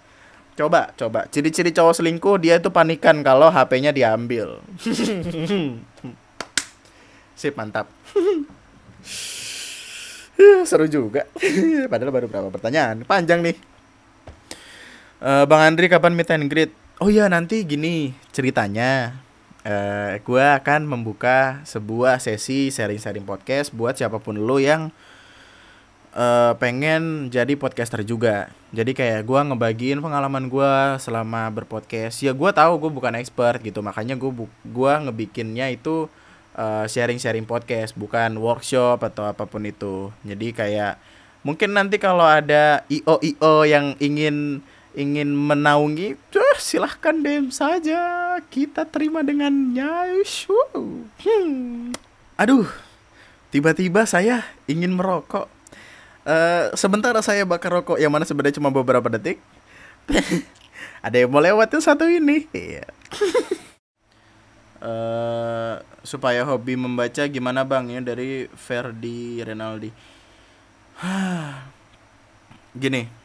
[0.59, 1.31] Coba coba.
[1.31, 4.59] Ciri-ciri cowok selingkuh dia itu panikan kalau hp-nya diambil.
[7.39, 7.87] Sip mantap.
[10.67, 11.23] Seru juga.
[11.91, 13.07] Padahal baru berapa pertanyaan.
[13.07, 13.68] Panjang nih
[15.19, 16.71] Uh, Bang Andri kapan meet and greet?
[17.03, 19.19] Oh iya nanti gini ceritanya.
[19.67, 24.95] Uh, eh, gue akan membuka sebuah sesi sharing-sharing podcast buat siapa pun lo yang
[26.15, 28.47] uh, pengen jadi podcaster juga.
[28.71, 30.71] Jadi kayak gue ngebagiin pengalaman gue
[31.03, 32.23] selama berpodcast.
[32.23, 34.31] Ya gue tahu gue bukan expert gitu, makanya gue
[34.71, 36.07] gua ngebikinnya itu
[36.87, 40.15] sharing-sharing uh, podcast, bukan workshop atau apa pun itu.
[40.23, 40.95] Jadi kayak
[41.43, 44.63] mungkin nanti kalau ada io io yang ingin
[44.99, 48.35] ingin menaungi, tuh silahkan DM saja.
[48.51, 50.19] Kita terima dengannya.
[51.23, 51.95] Hmm.
[52.35, 52.67] Aduh,
[53.47, 55.47] tiba-tiba saya ingin merokok.
[56.27, 59.39] Uh, sebentar saya bakar rokok yang mana sebenarnya cuma beberapa detik.
[61.05, 62.43] Ada yang mau lewat tuh satu ini.
[64.79, 69.91] Uh, supaya hobi membaca gimana bang ya dari Ferdi Renaldi.
[72.83, 73.18] Gini,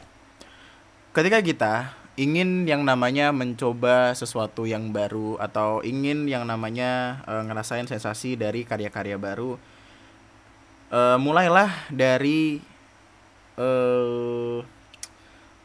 [1.15, 1.75] ketika kita
[2.19, 8.67] ingin yang namanya mencoba sesuatu yang baru atau ingin yang namanya uh, ngerasain sensasi dari
[8.67, 9.55] karya-karya baru
[10.91, 12.59] uh, mulailah dari
[13.55, 14.59] uh,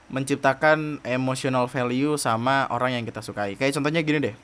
[0.09, 3.53] menciptakan emotional value sama orang yang kita sukai.
[3.53, 4.35] Kayak contohnya gini deh.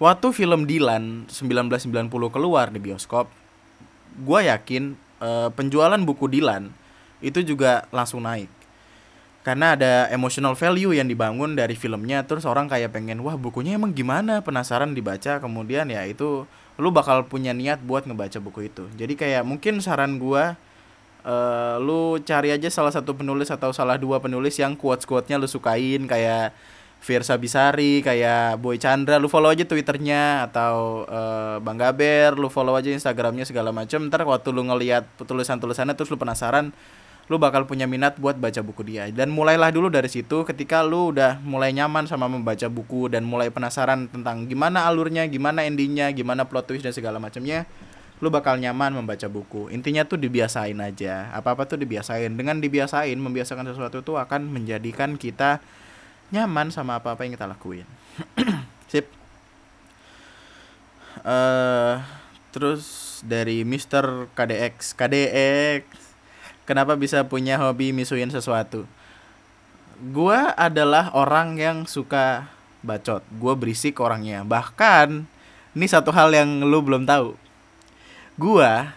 [0.00, 3.28] Waktu film Dilan 1990 keluar di bioskop
[4.12, 6.68] gue yakin uh, penjualan buku Dilan
[7.24, 8.61] itu juga langsung naik
[9.42, 13.90] karena ada emotional value yang dibangun dari filmnya terus orang kayak pengen wah bukunya emang
[13.90, 14.38] gimana?
[14.38, 16.46] Penasaran dibaca kemudian ya itu
[16.78, 18.86] lu bakal punya niat buat ngebaca buku itu.
[18.94, 20.54] Jadi kayak mungkin saran gua
[21.26, 25.50] uh, lu cari aja salah satu penulis atau salah dua penulis yang quotes quotesnya lu
[25.50, 26.54] sukain kayak
[27.02, 32.78] Fiersa Bisari kayak Boy Chandra lu follow aja twitternya atau uh, Bang Gaber lu follow
[32.78, 36.70] aja instagramnya segala macam ntar waktu lu ngeliat tulisan tulisannya terus lu penasaran
[37.32, 39.08] lu bakal punya minat buat baca buku dia.
[39.08, 43.48] Dan mulailah dulu dari situ ketika lu udah mulai nyaman sama membaca buku dan mulai
[43.48, 47.64] penasaran tentang gimana alurnya gimana endingnya gimana plot twist dan segala macamnya
[48.20, 49.72] lu bakal nyaman membaca buku.
[49.72, 51.32] Intinya tuh dibiasain aja.
[51.32, 52.36] Apa apa tuh dibiasain.
[52.36, 55.64] Dengan dibiasain membiasakan sesuatu tuh akan menjadikan kita
[56.30, 57.88] nyaman sama apa apa yang kita lakuin.
[58.92, 59.08] Sip.
[61.24, 61.96] Uh,
[62.52, 66.01] terus dari Mister KDX KDX
[66.64, 68.86] kenapa bisa punya hobi misuin sesuatu?
[70.02, 72.50] Gua adalah orang yang suka
[72.82, 73.22] bacot.
[73.38, 74.42] Gue berisik orangnya.
[74.42, 75.24] Bahkan
[75.78, 77.38] ini satu hal yang lu belum tahu.
[78.34, 78.90] Gua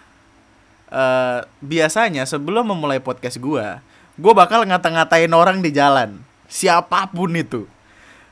[0.89, 6.23] uh, biasanya sebelum memulai podcast gua gue bakal ngata-ngatain orang di jalan.
[6.47, 7.67] Siapa pun itu.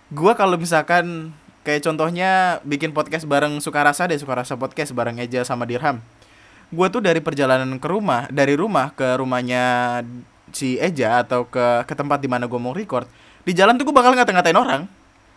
[0.07, 5.63] Gua kalau misalkan kayak contohnya bikin podcast bareng Sukarasa deh Sukarasa podcast bareng Eja sama
[5.63, 6.03] Dirham
[6.73, 10.01] gue tuh dari perjalanan ke rumah dari rumah ke rumahnya
[10.49, 13.05] si Eja atau ke ke tempat di mana gue mau record
[13.43, 14.83] di jalan tuh gue bakal ngata-ngatain orang.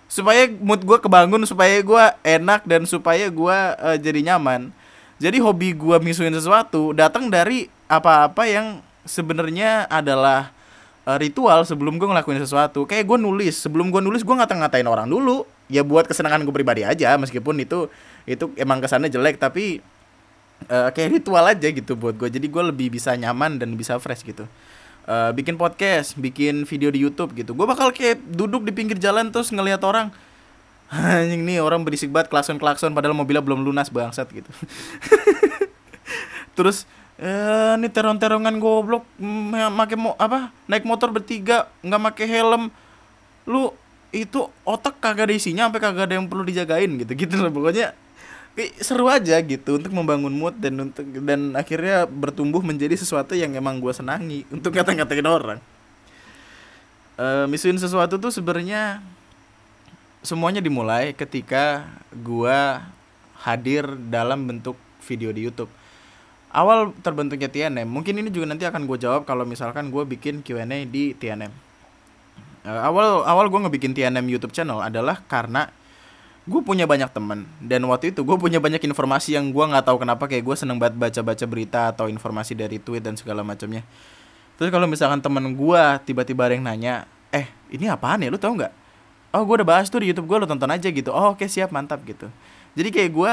[0.07, 4.71] Supaya mood gue kebangun supaya gue enak dan supaya gue uh, jadi nyaman.
[5.19, 10.55] Jadi hobi gue misuin sesuatu datang dari apa-apa yang sebenarnya adalah
[11.03, 12.87] uh, ritual sebelum gue ngelakuin sesuatu.
[12.87, 15.43] Kayak gue nulis sebelum gue nulis gue ngata-ngatain orang dulu.
[15.67, 17.91] Ya buat kesenangan gue pribadi aja meskipun itu
[18.23, 19.83] itu emang kesannya jelek tapi
[20.69, 24.25] uh, kayak ritual aja gitu buat gue jadi gue lebih bisa nyaman dan bisa fresh
[24.25, 24.49] gitu.
[25.07, 27.55] Uh, bikin podcast bikin video di YouTube gitu.
[27.55, 30.11] Gue bakal kayak duduk di pinggir jalan terus ngelihat orang.
[30.91, 34.51] Anjing nih orang berisik banget klakson klakson padahal mobilnya belum lunas bangsat gitu.
[36.57, 39.09] Terus eh ini terong-terongan goblok
[39.73, 42.71] make mo apa naik motor bertiga nggak make helm.
[43.47, 43.75] Lu
[44.15, 47.13] itu otak kagak ada isinya sampai kagak ada yang perlu dijagain gitu.
[47.27, 47.95] Gitu loh pokoknya
[48.81, 53.79] seru aja gitu untuk membangun mood dan untuk dan akhirnya bertumbuh menjadi sesuatu yang emang
[53.79, 55.61] gue senangi untuk kata-katain orang.
[57.17, 59.01] Uh, misuin sesuatu tuh sebenarnya
[60.21, 62.59] semuanya dimulai ketika gue
[63.41, 65.73] hadir dalam bentuk video di YouTube.
[66.53, 70.89] Awal terbentuknya TNM mungkin ini juga nanti akan gue jawab kalau misalkan gue bikin Q&A
[70.89, 71.67] di TNM
[72.67, 75.71] uh, eh, awal awal gue ngebikin TNM YouTube channel adalah karena
[76.47, 79.99] gue punya banyak temen dan waktu itu gue punya banyak informasi yang gue nggak tahu
[79.99, 83.83] kenapa kayak gue seneng banget baca-baca berita atau informasi dari tweet dan segala macamnya.
[84.55, 86.95] Terus kalau misalkan temen gue tiba-tiba ada yang nanya
[87.35, 88.31] eh ini apaan ya?
[88.31, 88.73] Lu tau nggak?
[89.35, 91.11] Oh gue udah bahas tuh di YouTube gue lu tonton aja gitu.
[91.11, 92.31] Oh oke siap mantap gitu.
[92.79, 93.33] Jadi kayak gue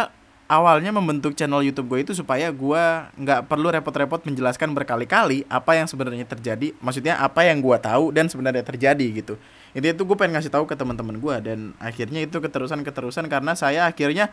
[0.49, 2.83] awalnya membentuk channel YouTube gue itu supaya gue
[3.17, 8.27] nggak perlu repot-repot menjelaskan berkali-kali apa yang sebenarnya terjadi maksudnya apa yang gue tahu dan
[8.27, 9.39] sebenarnya terjadi gitu
[9.73, 13.89] itu itu gue pengen ngasih tahu ke teman-teman gue dan akhirnya itu keterusan-keterusan karena saya
[13.89, 14.29] akhirnya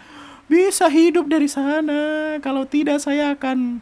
[0.48, 3.81] bisa hidup dari sana kalau tidak saya akan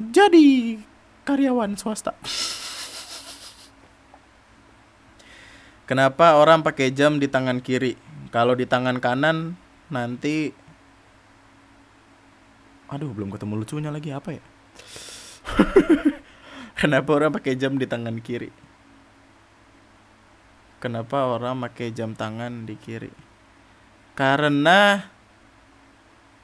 [0.00, 0.80] jadi
[1.28, 2.16] karyawan swasta
[5.88, 7.96] Kenapa orang pakai jam di tangan kiri?
[8.28, 9.56] Kalau di tangan kanan
[9.88, 10.52] nanti
[12.92, 14.44] Aduh, belum ketemu lucunya lagi apa ya?
[16.80, 18.67] Kenapa orang pakai jam di tangan kiri?
[20.78, 23.10] Kenapa orang pakai jam tangan di kiri?
[24.14, 25.10] Karena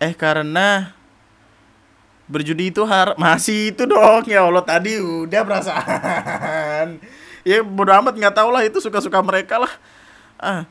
[0.03, 0.90] eh karena
[2.27, 4.27] berjudi itu har masih itu dong.
[4.27, 6.88] Ya Allah tadi udah perasaan.
[7.44, 9.68] Ya bodo amat nggak tau lah itu suka-suka mereka lah.
[10.40, 10.64] Ah.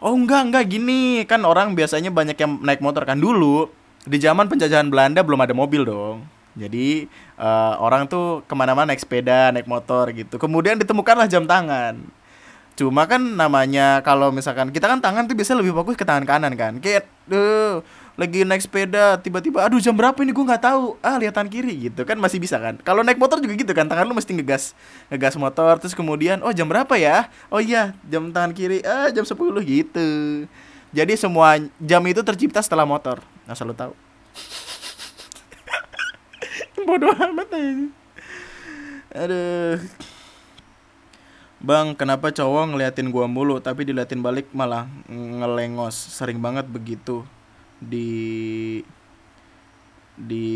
[0.00, 1.28] Oh enggak enggak gini.
[1.28, 3.20] Kan orang biasanya banyak yang naik motor kan.
[3.20, 3.68] Dulu
[4.08, 6.24] di zaman penjajahan Belanda belum ada mobil dong.
[6.56, 7.04] Jadi
[7.36, 10.40] uh, orang tuh ke mana-mana naik sepeda naik motor gitu.
[10.40, 12.00] Kemudian ditemukanlah jam tangan
[12.78, 16.54] cuma kan namanya kalau misalkan kita kan tangan tuh biasanya lebih fokus ke tangan kanan
[16.54, 16.78] kan.
[16.78, 17.82] Kayak tuh
[18.14, 20.30] lagi naik sepeda tiba-tiba aduh jam berapa ini?
[20.30, 20.94] Gue nggak tahu.
[21.02, 22.78] Ah lihat tangan kiri gitu kan masih bisa kan.
[22.86, 24.78] Kalau naik motor juga gitu kan tangan lu mesti ngegas
[25.10, 25.82] ngegas motor.
[25.82, 27.26] Terus kemudian oh jam berapa ya?
[27.50, 28.86] Oh iya jam tangan kiri.
[28.86, 29.34] Ah jam 10
[29.66, 30.08] gitu.
[30.94, 33.92] Jadi semua jam itu tercipta setelah motor nah selalu tahu.
[36.86, 37.98] Bodoh amat aja
[39.08, 39.80] aduh
[41.58, 45.90] Bang, kenapa cowok ngeliatin gua mulu tapi diliatin balik malah ngelengos?
[45.90, 47.26] Sering banget begitu.
[47.82, 48.78] Di
[50.14, 50.46] di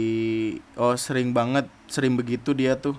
[0.79, 2.95] oh sering banget sering begitu dia tuh.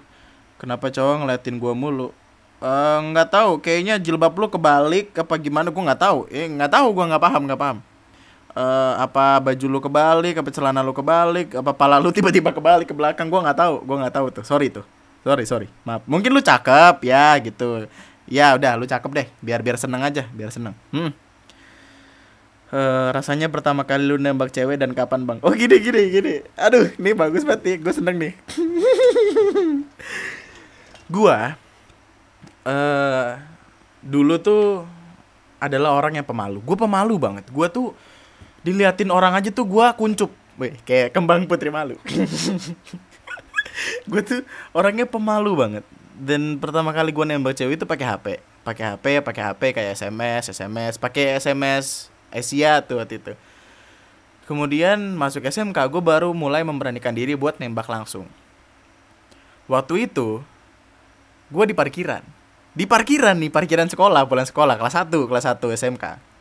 [0.60, 2.12] Kenapa cowok ngeliatin gua mulu?
[2.60, 5.72] Eh, nggak uh, tahu kayaknya jilbab lu kebalik apa gimana?
[5.72, 6.28] Gua nggak tahu.
[6.28, 7.78] Eh nggak tahu gua nggak paham nggak paham.
[8.52, 12.96] Uh, apa baju lu kebalik apa celana lu kebalik apa pala lu tiba-tiba kebalik ke
[12.96, 13.32] belakang?
[13.32, 14.44] Gua nggak tahu gua nggak tahu tuh.
[14.44, 14.84] Sorry tuh
[15.23, 17.88] sorry sorry maaf mungkin lu cakep ya gitu
[18.27, 21.23] ya udah lu cakep deh biar biar seneng aja biar seneng hmm
[22.73, 25.38] uh, rasanya pertama kali lu nembak cewek dan kapan bang?
[25.45, 26.33] Oh gini gini gini.
[26.57, 27.79] Aduh, ini bagus banget.
[27.79, 28.33] Gue seneng nih.
[31.13, 31.53] gua
[32.65, 33.38] uh,
[34.01, 34.89] dulu tuh
[35.62, 36.59] adalah orang yang pemalu.
[36.65, 37.45] Gue pemalu banget.
[37.53, 37.93] Gue tuh
[38.65, 40.33] diliatin orang aja tuh gue kuncup.
[40.57, 41.95] Wih, kayak kembang putri malu.
[44.09, 44.41] gue tuh
[44.75, 45.86] orangnya pemalu banget.
[46.13, 48.27] Dan pertama kali gue nembak cewek itu pakai HP,
[48.62, 51.86] pakai HP, pakai HP kayak SMS, SMS, pakai SMS
[52.29, 53.33] Asia tuh waktu itu.
[54.45, 58.29] Kemudian masuk SMK gue baru mulai memberanikan diri buat nembak langsung.
[59.65, 60.43] Waktu itu
[61.49, 62.21] gue di parkiran.
[62.73, 66.33] Di parkiran nih parkiran sekolah pulang sekolah kelas 1 kelas 1 SMK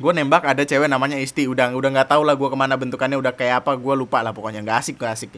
[0.00, 1.44] gue nembak ada cewek namanya Isti.
[1.44, 4.32] Udah udah nggak tahu lah gue ke mana bentukannya udah kayak apa gue lupa lah
[4.32, 5.30] pokoknya nggak asik nggak asik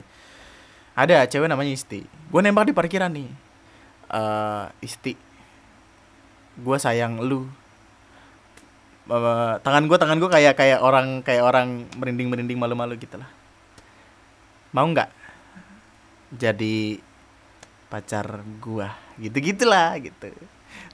[0.93, 2.05] ada cewek namanya Isti.
[2.05, 3.31] Gue nembak di parkiran nih.
[4.13, 5.17] Uh, Isti
[6.53, 7.49] gue sayang lu.
[9.09, 13.17] Uh, tangan gue tangan gue kayak kayak orang kayak orang merinding merinding malu malu gitu
[13.17, 13.29] lah.
[14.73, 15.11] Mau nggak
[16.33, 16.97] jadi
[17.93, 18.97] pacar gua?
[19.21, 20.33] Gitu gitulah gitu.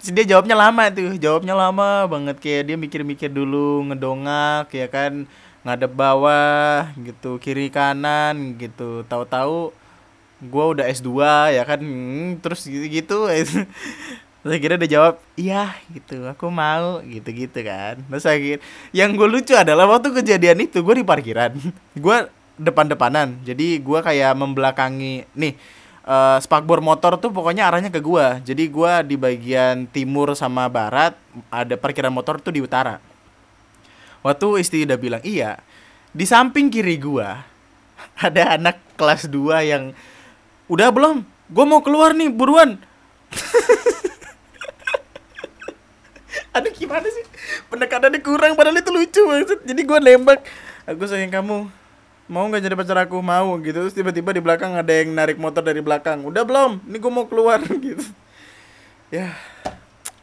[0.03, 2.43] Terus dia jawabnya lama tuh jawabnya lama banget.
[2.43, 5.31] Kayak dia mikir-mikir dulu ngedongak ya kan.
[5.63, 9.07] Ngadep bawah gitu kiri kanan gitu.
[9.07, 9.71] Tahu-tahu
[10.38, 11.11] gua udah S2
[11.55, 13.27] ya kan hmm, terus gitu-gitu
[14.38, 17.98] Terus akhirnya dia jawab, iya gitu, aku mau gitu-gitu kan.
[18.07, 18.57] Terus akhir
[18.94, 21.59] yang gue lucu adalah waktu kejadian itu gue di parkiran,
[22.07, 22.16] gue
[22.55, 23.42] depan-depanan.
[23.42, 25.59] Jadi gue kayak membelakangi, nih
[26.07, 28.27] uh, spakbor motor tuh pokoknya arahnya ke gue.
[28.46, 31.18] Jadi gue di bagian timur sama barat,
[31.51, 33.03] ada parkiran motor tuh di utara.
[34.22, 35.59] Waktu istri udah bilang, iya,
[36.14, 37.29] di samping kiri gue
[38.27, 39.90] ada anak kelas 2 yang
[40.68, 42.76] udah belum, gue mau keluar nih buruan.
[46.52, 47.24] aduh gimana sih?
[47.68, 49.59] Pendekatannya kurang padahal itu lucu maksud.
[49.64, 50.40] Jadi gue nembak.
[50.88, 51.68] Aku sayang kamu.
[52.28, 53.20] Mau nggak jadi pacar aku?
[53.24, 53.88] Mau gitu.
[53.88, 56.24] Terus tiba-tiba di belakang ada yang narik motor dari belakang.
[56.24, 56.85] Udah belum?
[56.85, 58.04] Ini gue mau keluar gitu.
[59.08, 59.33] Ya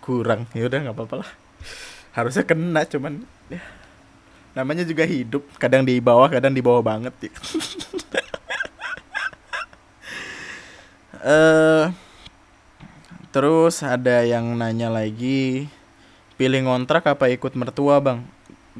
[0.01, 0.45] kurang.
[0.53, 1.29] Ya udah nggak apa-apa lah.
[2.13, 3.61] Harusnya kena cuman ya.
[4.53, 5.45] Namanya juga hidup.
[5.57, 7.33] Kadang di bawah kadang di bawah banget ya.
[11.25, 11.89] uh,
[13.33, 15.67] terus ada yang nanya lagi
[16.39, 18.19] pilih ngontrak apa ikut mertua bang?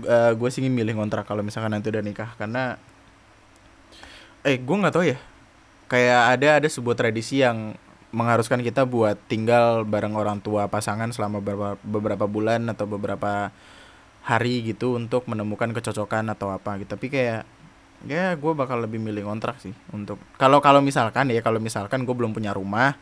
[0.06, 2.76] Uh, eh, gue sih milih ngontrak kalau misalkan nanti udah nikah karena
[4.46, 5.18] eh gue nggak tahu ya.
[5.89, 7.74] Kayak ada ada sebuah tradisi yang
[8.16, 13.52] mengharuskan kita buat tinggal bareng orang tua pasangan selama beberapa, beberapa bulan atau beberapa
[14.24, 16.96] hari gitu untuk menemukan kecocokan atau apa gitu.
[16.96, 17.43] Tapi kayak
[18.04, 22.14] ya gue bakal lebih milih kontrak sih untuk kalau kalau misalkan ya kalau misalkan gue
[22.14, 22.93] belum punya rumah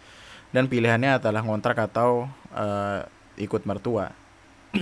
[0.54, 3.02] dan pilihannya adalah ngontrak atau uh,
[3.42, 4.14] ikut mertua.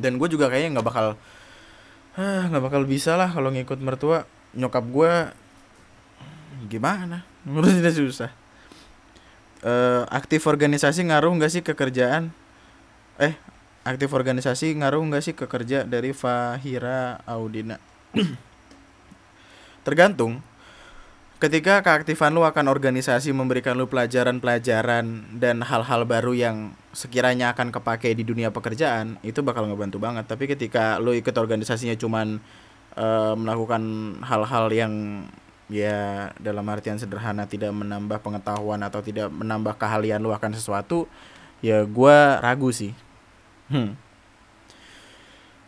[0.00, 1.06] Dan gue juga kayaknya nggak bakal
[2.20, 4.24] nggak bakal bisa lah kalau ngikut mertua.
[4.56, 5.12] Nyokap gue
[6.72, 7.28] gimana?
[7.44, 8.32] Menurutnya susah.
[9.60, 12.32] Uh, aktif organisasi ngaruh nggak sih ke kerjaan?
[13.20, 13.36] Eh
[13.84, 17.80] aktif organisasi ngaruh nggak sih ke kerja dari Fahira Audina
[19.86, 20.42] tergantung.
[21.40, 28.12] Ketika keaktifan lu akan organisasi memberikan lu pelajaran-pelajaran dan hal-hal baru yang sekiranya akan kepake
[28.12, 30.28] di dunia pekerjaan itu bakal ngebantu banget.
[30.28, 32.44] Tapi ketika lu ikut organisasinya cuman
[33.00, 33.80] uh, melakukan
[34.20, 34.92] hal-hal yang
[35.72, 41.08] ya dalam artian sederhana tidak menambah pengetahuan atau tidak menambah keahlian lu akan sesuatu
[41.64, 42.92] ya gue ragu sih.
[43.72, 43.96] Hmm.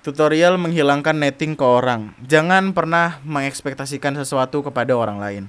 [0.03, 2.13] Tutorial menghilangkan netting ke orang.
[2.27, 5.45] Jangan pernah mengekspektasikan sesuatu kepada orang lain.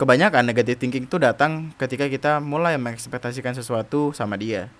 [0.00, 4.72] Kebanyakan negatif thinking itu datang ketika kita mulai mengekspektasikan sesuatu sama dia.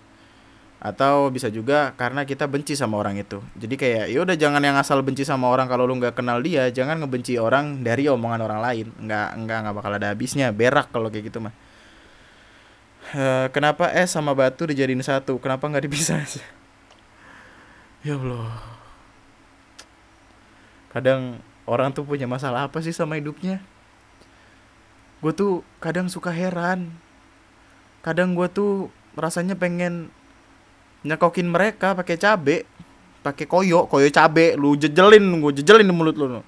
[0.83, 3.39] Atau bisa juga karena kita benci sama orang itu.
[3.55, 6.67] Jadi kayak ya udah jangan yang asal benci sama orang kalau lu nggak kenal dia
[6.75, 8.87] jangan ngebenci orang dari omongan orang lain.
[8.99, 10.51] Nggak nggak nggak bakal ada habisnya.
[10.51, 11.55] Berak kalau kayak gitu mah.
[13.13, 15.39] Uh, kenapa es sama batu dijadiin satu?
[15.39, 16.19] Kenapa nggak dipisah
[18.03, 18.59] ya allah.
[20.91, 23.63] Kadang orang tuh punya masalah apa sih sama hidupnya?
[25.23, 26.91] Gue tuh kadang suka heran.
[28.03, 30.11] Kadang gue tuh rasanya pengen
[31.03, 32.63] nyekokin mereka pakai cabe
[33.23, 36.43] pakai koyo koyo cabe lu jejelin gue jejelin di mulut lu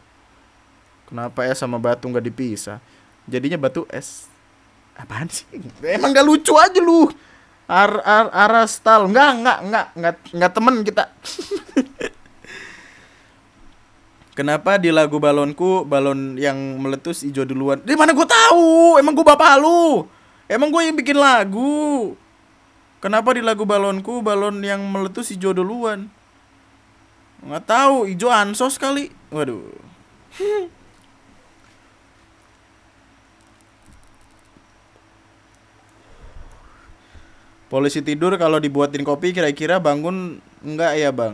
[1.07, 2.79] kenapa es sama batu nggak dipisah?
[3.25, 4.27] Jadinya batu es.
[4.95, 5.43] Apaan sih?
[5.83, 7.11] Emang gak lucu aja lu
[7.65, 11.03] ar ar arastal nggak nggak nggak nggak nggak temen kita
[14.35, 17.79] Kenapa di lagu balonku balon yang meletus hijau duluan?
[17.79, 18.99] Di mana gue tahu?
[18.99, 20.11] Emang gue bapak lu?
[20.51, 22.11] Emang gue yang bikin lagu?
[22.99, 26.11] Kenapa di lagu balonku balon yang meletus hijau duluan?
[27.47, 29.07] Nggak tahu, hijau ansos kali.
[29.31, 29.71] Waduh.
[37.65, 41.33] Polisi tidur kalau dibuatin kopi kira-kira bangun enggak ya bang?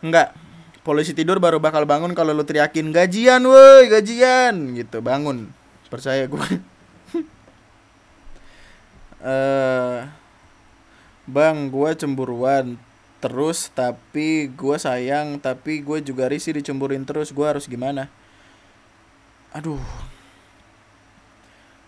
[0.00, 0.32] Enggak.
[0.86, 5.50] Polisi tidur baru bakal bangun kalau lu teriakin gajian woi gajian gitu bangun.
[5.92, 6.48] Percaya gue.
[9.26, 10.06] Uh,
[11.26, 12.78] Bang, gue cemburuan
[13.18, 18.12] terus tapi gue sayang tapi gue juga risih dicemburin terus gue harus gimana
[19.50, 19.80] aduh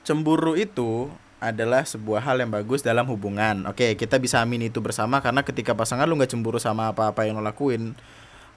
[0.03, 3.67] cemburu itu adalah sebuah hal yang bagus dalam hubungan.
[3.71, 7.39] Oke kita bisa amin itu bersama karena ketika pasangan lu nggak cemburu sama apa-apa yang
[7.39, 7.95] lo lakuin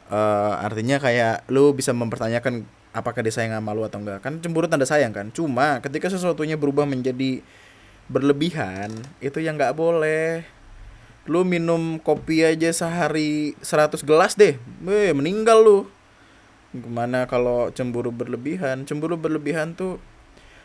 [0.09, 4.65] uh, artinya kayak lu bisa mempertanyakan apakah dia sayang sama lu atau enggak kan cemburu
[4.65, 5.29] tanda sayang kan?
[5.29, 7.45] Cuma ketika sesuatunya berubah menjadi
[8.11, 8.91] berlebihan
[9.23, 10.43] itu yang nggak boleh.
[11.29, 15.79] Lu minum kopi aja sehari 100 gelas deh Weh, meninggal lu.
[16.73, 18.89] Gimana kalau cemburu berlebihan?
[18.89, 20.01] Cemburu berlebihan tuh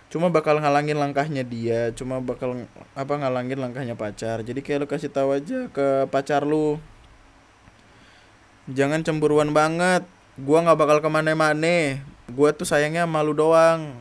[0.07, 2.54] cuma bakal ngalangin langkahnya dia cuma bakal
[2.94, 6.78] apa ngalangin langkahnya pacar jadi kayak lu kasih tahu aja ke pacar lu
[8.70, 10.07] jangan cemburuan banget
[10.38, 11.98] gua nggak bakal ke mana-mana
[12.30, 13.94] gua tuh sayangnya malu doang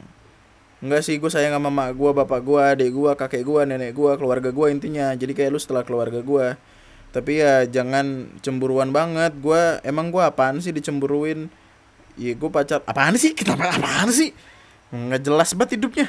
[0.85, 4.11] Enggak sih, gue sayang sama mak gue, bapak gue, adik gue, kakek gue, nenek gue,
[4.21, 5.17] keluarga gue intinya.
[5.17, 6.53] Jadi kayak lu setelah keluarga gue.
[7.09, 9.33] Tapi ya jangan cemburuan banget.
[9.39, 11.49] Gue emang gue apaan sih dicemburuin?
[12.19, 12.83] Iya gue pacar.
[12.85, 13.31] Apaan sih?
[13.33, 14.29] Kenapa apaan sih?
[15.11, 16.07] Nggak jelas banget hidupnya.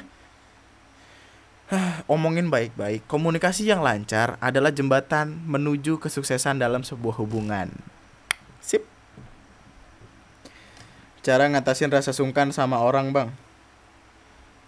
[2.13, 3.05] Omongin baik-baik.
[3.11, 7.75] Komunikasi yang lancar adalah jembatan menuju kesuksesan dalam sebuah hubungan.
[8.63, 8.87] Sip.
[11.27, 13.35] Cara ngatasin rasa sungkan sama orang, Bang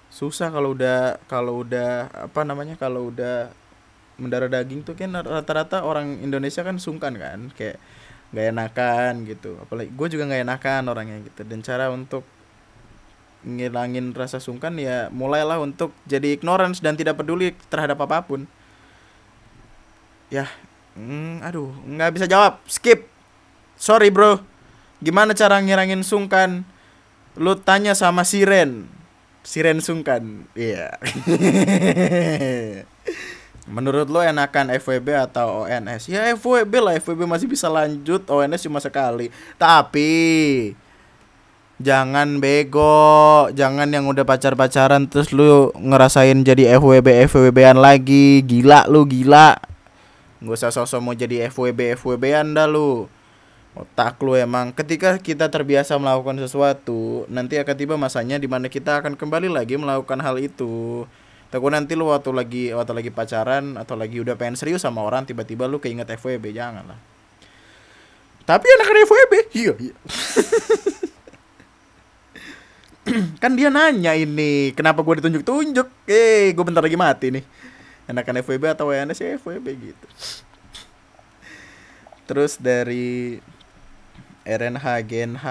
[0.08, 3.52] susah kalau udah kalau udah apa namanya kalau udah
[4.16, 7.78] mendarah daging tuh kan rata-rata orang Indonesia kan sungkan kan kayak
[8.32, 12.24] nggak enakan gitu apalagi gue juga nggak enakan orangnya gitu dan cara untuk
[13.46, 18.50] ngilangin rasa sungkan ya mulailah untuk jadi ignorance dan tidak peduli terhadap apa pun
[20.28, 20.50] ya
[20.98, 23.06] mm, aduh nggak bisa jawab skip
[23.78, 24.42] sorry bro
[24.98, 26.66] gimana cara ngirangin sungkan
[27.38, 28.98] lu tanya sama siren
[29.48, 30.44] Siren Sungkan.
[30.52, 30.92] Iya.
[31.00, 32.84] Yeah.
[33.74, 36.12] Menurut lo enakan FWB atau ONS?
[36.12, 39.32] Ya FWB lah, FWB masih bisa lanjut, ONS cuma sekali.
[39.56, 40.12] Tapi
[41.78, 48.42] Jangan bego, jangan yang udah pacar-pacaran terus lu ngerasain jadi FWB FWB-an lagi.
[48.42, 49.54] Gila lu, gila.
[50.42, 53.06] Gak usah sosok mau jadi FWB FWB-an dah lu.
[53.78, 58.98] Otak lu emang ketika kita terbiasa melakukan sesuatu, nanti akan tiba masanya di mana kita
[58.98, 61.06] akan kembali lagi melakukan hal itu.
[61.46, 65.30] Takut nanti lu waktu lagi waktu lagi pacaran atau lagi udah pengen serius sama orang
[65.30, 66.98] tiba-tiba lu keinget FWB jangan lah.
[68.42, 69.94] Tapi anak FWB, iya, iya.
[73.42, 75.88] kan dia nanya ini kenapa gue ditunjuk-tunjuk?
[76.08, 77.44] Eh gue bentar lagi mati nih.
[78.08, 80.06] Enakan FWB atau WNS sih FWB gitu.
[82.28, 83.40] Terus dari
[84.44, 85.46] RNH GNH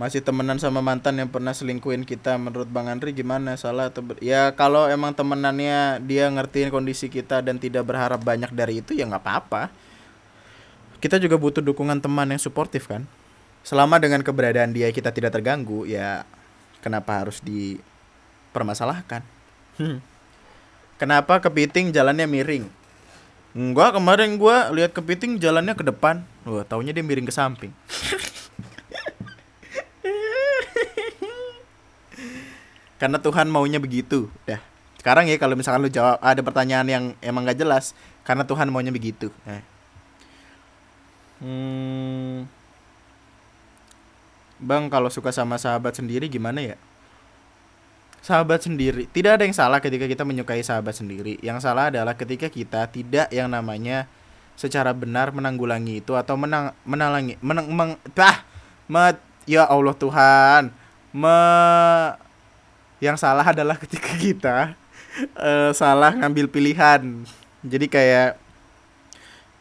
[0.00, 3.52] masih temenan sama mantan yang pernah selingkuhin kita menurut Bang Andri gimana?
[3.60, 4.16] Salah atau ber...
[4.24, 9.04] ya kalau emang temenannya dia ngertiin kondisi kita dan tidak berharap banyak dari itu ya
[9.04, 9.68] nggak apa-apa.
[11.00, 13.04] Kita juga butuh dukungan teman yang suportif kan?
[13.60, 16.24] Selama dengan keberadaan dia kita tidak terganggu ya
[16.80, 19.22] kenapa harus dipermasalahkan
[19.80, 19.98] hmm.
[21.00, 22.66] kenapa kepiting jalannya miring
[23.50, 26.22] Enggak, kemarin gua lihat kepiting jalannya ke depan.
[26.46, 27.74] Wah, taunya dia miring ke samping.
[33.02, 34.30] Karena Tuhan maunya begitu.
[34.46, 34.62] Dah.
[35.02, 38.94] Sekarang ya kalau misalkan lu jawab ada pertanyaan yang emang gak jelas, karena Tuhan maunya
[38.94, 39.34] begitu.
[39.42, 39.64] Nah.
[41.42, 42.46] Hmm.
[44.60, 46.76] Bang, kalau suka sama sahabat sendiri gimana ya?
[48.20, 51.40] Sahabat sendiri, tidak ada yang salah ketika kita menyukai sahabat sendiri.
[51.40, 54.04] Yang salah adalah ketika kita tidak yang namanya
[54.60, 58.44] secara benar menanggulangi itu atau menang menalangi menang meng, bah,
[58.84, 59.16] me,
[59.48, 60.62] ya Allah Tuhan.
[61.16, 61.38] Me,
[63.00, 64.56] yang salah adalah ketika kita
[65.40, 67.24] uh, salah ngambil pilihan.
[67.60, 68.39] Jadi kayak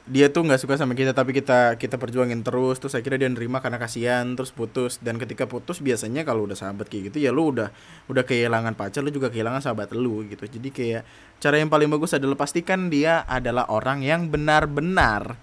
[0.10, 2.82] dia tuh nggak suka sama kita tapi kita kita perjuangin terus.
[2.82, 4.98] Terus akhirnya dia nerima karena kasihan terus putus.
[4.98, 7.70] Dan ketika putus biasanya kalau udah sahabat kayak gitu ya lu udah
[8.10, 10.50] udah kehilangan pacar lu juga kehilangan sahabat lu gitu.
[10.50, 11.02] Jadi kayak
[11.38, 15.38] cara yang paling bagus adalah pastikan dia adalah orang yang benar-benar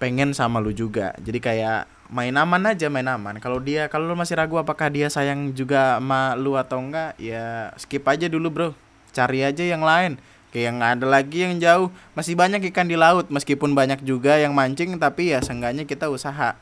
[0.00, 1.12] pengen sama lu juga.
[1.20, 3.36] Jadi kayak main aman aja main aman.
[3.36, 7.68] Kalau dia kalau lu masih ragu apakah dia sayang juga sama lu atau enggak ya
[7.76, 8.68] skip aja dulu bro.
[9.12, 10.16] Cari aja yang lain
[10.54, 11.90] yang ada lagi yang jauh.
[12.14, 16.54] Masih banyak ikan di laut meskipun banyak juga yang mancing tapi ya seenggaknya kita usaha.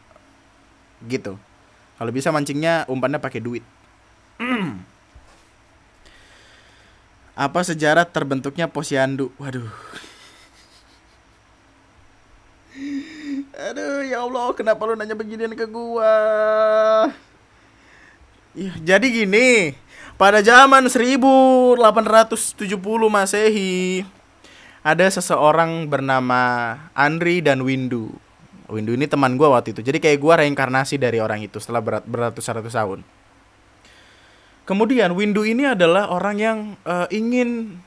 [1.04, 1.36] Gitu.
[2.00, 3.60] Kalau bisa mancingnya umpannya pakai duit.
[7.36, 9.28] Apa sejarah terbentuknya posyandu?
[9.36, 9.68] Waduh.
[13.52, 16.08] Aduh ya Allah kenapa lu nanya beginian ke gua?
[18.52, 19.72] Ya, jadi gini
[20.22, 21.82] pada zaman 1870
[23.10, 24.06] Masehi
[24.78, 28.14] ada seseorang bernama Andri dan Windu.
[28.70, 29.82] Windu ini teman gue waktu itu.
[29.82, 33.02] Jadi kayak gue reinkarnasi dari orang itu setelah berat, beratus-ratus tahun.
[34.62, 37.82] Kemudian Windu ini adalah orang yang uh, ingin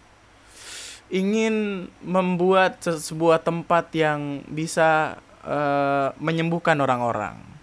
[1.07, 7.55] ingin membuat sebuah tempat yang bisa uh, menyembuhkan orang-orang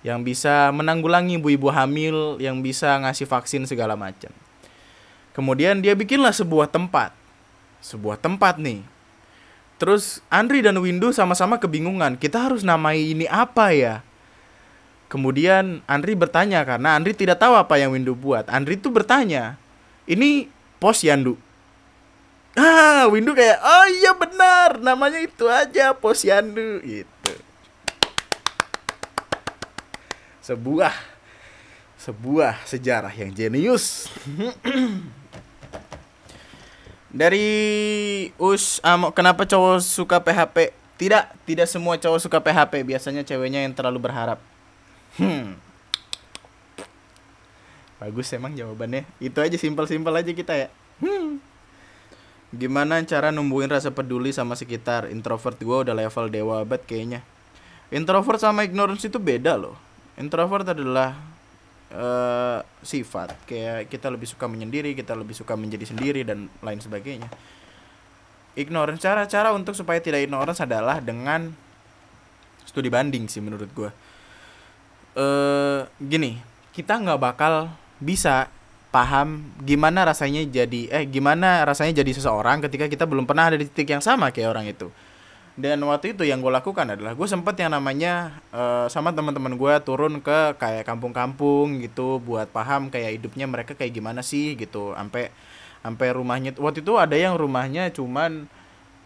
[0.00, 4.32] yang bisa menanggulangi ibu-ibu hamil, yang bisa ngasih vaksin segala macam.
[5.36, 7.12] Kemudian dia bikinlah sebuah tempat.
[7.84, 8.80] Sebuah tempat nih.
[9.80, 14.04] Terus Andri dan Windu sama-sama kebingungan, kita harus namai ini apa ya?
[15.08, 18.48] Kemudian Andri bertanya karena Andri tidak tahu apa yang Windu buat.
[18.52, 19.56] Andri tuh bertanya,
[20.04, 21.36] ini pos Yandu.
[22.56, 27.09] Ah, Windu kayak, oh iya benar, namanya itu aja pos Yandu gitu
[30.40, 30.92] sebuah
[32.00, 34.08] sebuah sejarah yang jenius.
[37.10, 37.48] Dari
[38.40, 40.72] Us um, kenapa cowok suka PHP?
[40.96, 42.86] Tidak, tidak semua cowok suka PHP.
[42.86, 44.40] Biasanya ceweknya yang terlalu berharap.
[45.20, 45.60] Hmm.
[48.00, 49.04] Bagus emang jawabannya.
[49.20, 50.68] Itu aja simpel-simpel aja kita ya.
[51.04, 51.42] Hmm.
[52.54, 55.10] Gimana cara numbuhin rasa peduli sama sekitar?
[55.12, 57.20] Introvert gue udah level dewa banget kayaknya.
[57.90, 59.89] Introvert sama ignorance itu beda loh
[60.20, 61.16] introvert adalah
[61.90, 63.34] uh, sifat.
[63.48, 67.26] Kayak kita lebih suka menyendiri kita lebih suka menjadi sendiri dan lain sebagainya.
[68.54, 71.50] Ignorance cara-cara untuk supaya tidak ignorance adalah dengan
[72.70, 73.90] studi banding sih menurut gue
[75.18, 76.38] uh, gini
[76.70, 77.66] kita nggak bakal
[77.98, 78.46] bisa
[78.94, 83.66] paham gimana rasanya jadi eh gimana rasanya jadi seseorang ketika kita belum pernah ada di
[83.66, 84.90] titik yang sama kayak orang itu
[85.60, 89.74] dan waktu itu yang gue lakukan adalah gue sempet yang namanya uh, sama teman-teman gue
[89.84, 94.96] turun ke kayak kampung-kampung gitu buat paham kayak hidupnya mereka kayak gimana sih gitu.
[94.96, 95.28] Sampai
[95.84, 98.48] sampai rumahnya waktu itu ada yang rumahnya cuman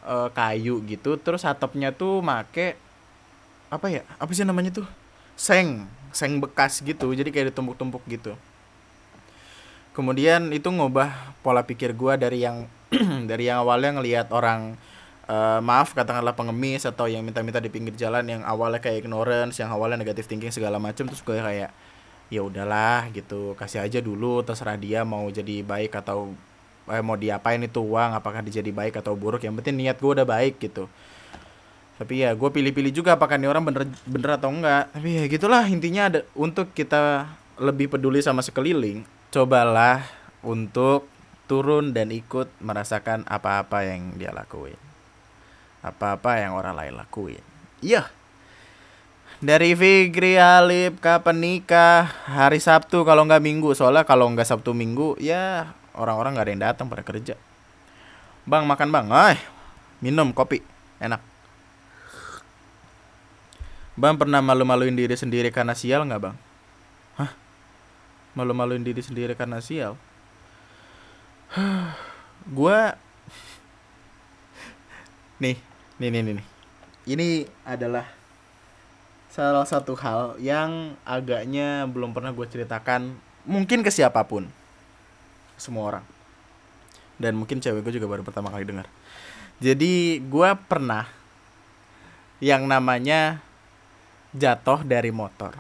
[0.07, 2.79] uh, kayu gitu terus atapnya tuh make
[3.69, 4.87] apa ya apa sih namanya tuh?
[5.35, 8.39] Seng seng bekas gitu jadi kayak ditumpuk-tumpuk gitu.
[9.95, 12.71] Kemudian itu ngubah pola pikir gua dari yang
[13.31, 14.79] dari yang awalnya ngelihat orang
[15.29, 19.73] uh, maaf katakanlah pengemis atau yang minta-minta di pinggir jalan yang awalnya kayak ignorance yang
[19.73, 21.71] awalnya negatif thinking segala macam terus gue kayak
[22.33, 23.57] ya udahlah gitu.
[23.57, 26.33] Kasih aja dulu terserah dia mau jadi baik atau
[26.89, 29.45] eh, mau diapain itu uang apakah dia jadi baik atau buruk.
[29.45, 30.89] Yang penting niat gue udah baik gitu.
[31.95, 34.91] Tapi ya gue pilih-pilih juga apakah ini orang bener bener atau enggak.
[34.91, 40.03] Tapi ya gitulah intinya ada untuk kita lebih peduli sama sekeliling cobalah
[40.43, 41.07] untuk
[41.47, 44.84] turun dan ikut merasakan apa-apa yang dia lakuin
[45.85, 47.45] apa-apa yang orang lain lakuin.
[47.85, 48.09] Iya.
[49.45, 52.09] Dari Fikri Alip kapan nikah?
[52.25, 53.77] Hari Sabtu kalau nggak Minggu.
[53.77, 57.37] Soalnya kalau nggak Sabtu Minggu ya orang-orang nggak ada yang datang pada kerja.
[58.49, 59.07] Bang makan bang?
[59.13, 59.37] Ay
[60.01, 60.65] minum kopi.
[60.97, 61.21] Enak.
[64.01, 66.37] Bang pernah malu-maluin diri sendiri karena sial nggak bang?
[67.21, 67.31] Hah?
[68.33, 70.01] Malu-maluin diri sendiri karena sial?
[72.57, 72.97] Gua
[75.39, 76.47] nih nih nih nih
[77.05, 78.09] ini adalah
[79.29, 84.49] salah satu hal yang agaknya belum pernah gue ceritakan mungkin ke siapa pun.
[85.59, 86.05] Semua orang.
[87.19, 88.87] Dan mungkin cewek gue juga baru pertama kali dengar.
[89.59, 91.07] Jadi gue pernah
[92.39, 93.43] yang namanya
[94.35, 95.55] jatuh dari motor.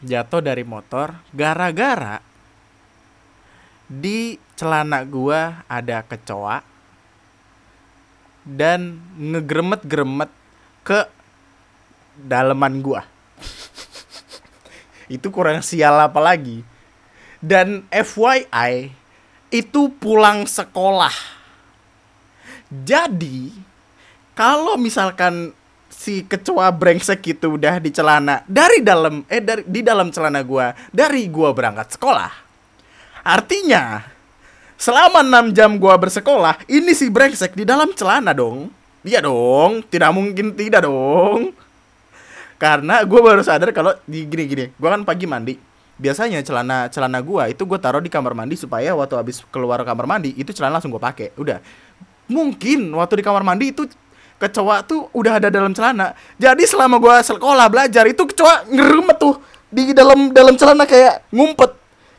[0.00, 2.24] Jatuh dari motor gara-gara
[3.88, 6.77] di celana gue ada kecoa
[8.48, 10.32] dan ngegremet-gremet
[10.80, 11.04] ke
[12.16, 13.04] daleman gua.
[15.12, 16.64] Itu kurang sial apa lagi?
[17.38, 18.90] Dan FYI
[19.48, 21.14] itu pulang sekolah.
[22.68, 23.54] Jadi
[24.36, 25.56] kalau misalkan
[25.88, 30.76] si kecoa brengsek itu udah di celana dari dalam eh dari di dalam celana gua
[30.92, 32.32] dari gua berangkat sekolah.
[33.24, 34.04] Artinya
[34.78, 38.70] selama 6 jam gua bersekolah ini si brengsek di dalam celana dong.
[39.02, 41.50] Iya dong tidak mungkin tidak dong.
[42.58, 45.54] Karena gue baru sadar kalau di gini gini gue kan pagi mandi.
[45.98, 50.06] Biasanya celana celana gue itu gue taruh di kamar mandi supaya waktu habis keluar kamar
[50.06, 51.62] mandi itu celana langsung gue pakai udah.
[52.26, 53.86] Mungkin waktu di kamar mandi itu
[54.38, 56.18] kecoa tuh udah ada dalam celana.
[56.34, 59.38] Jadi selama gue sekolah belajar itu kecoa ngerumet tuh
[59.70, 61.70] di dalam dalam celana kayak ngumpet.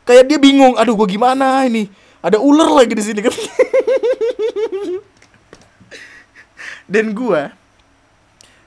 [0.08, 3.32] Kayak dia bingung aduh gue gimana ini ada ular lagi di sini kan?
[6.90, 7.42] Dan gue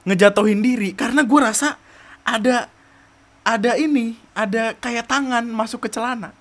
[0.03, 1.77] ngejatuhin diri karena gue rasa
[2.23, 2.71] ada
[3.43, 6.31] ada ini ada kayak tangan masuk ke celana.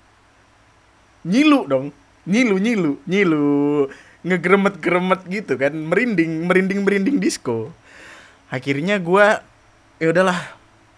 [1.27, 1.87] Nyilu dong.
[2.25, 3.91] Nyilu nyilu nyilu.
[4.23, 5.75] Ngegremet gremet gitu kan.
[5.75, 7.75] Merinding merinding merinding disco.
[8.49, 9.27] Akhirnya gue
[9.99, 10.39] ya udahlah.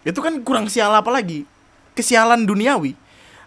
[0.05, 1.49] Itu kan kurang sial apa lagi?
[1.97, 2.93] Kesialan duniawi.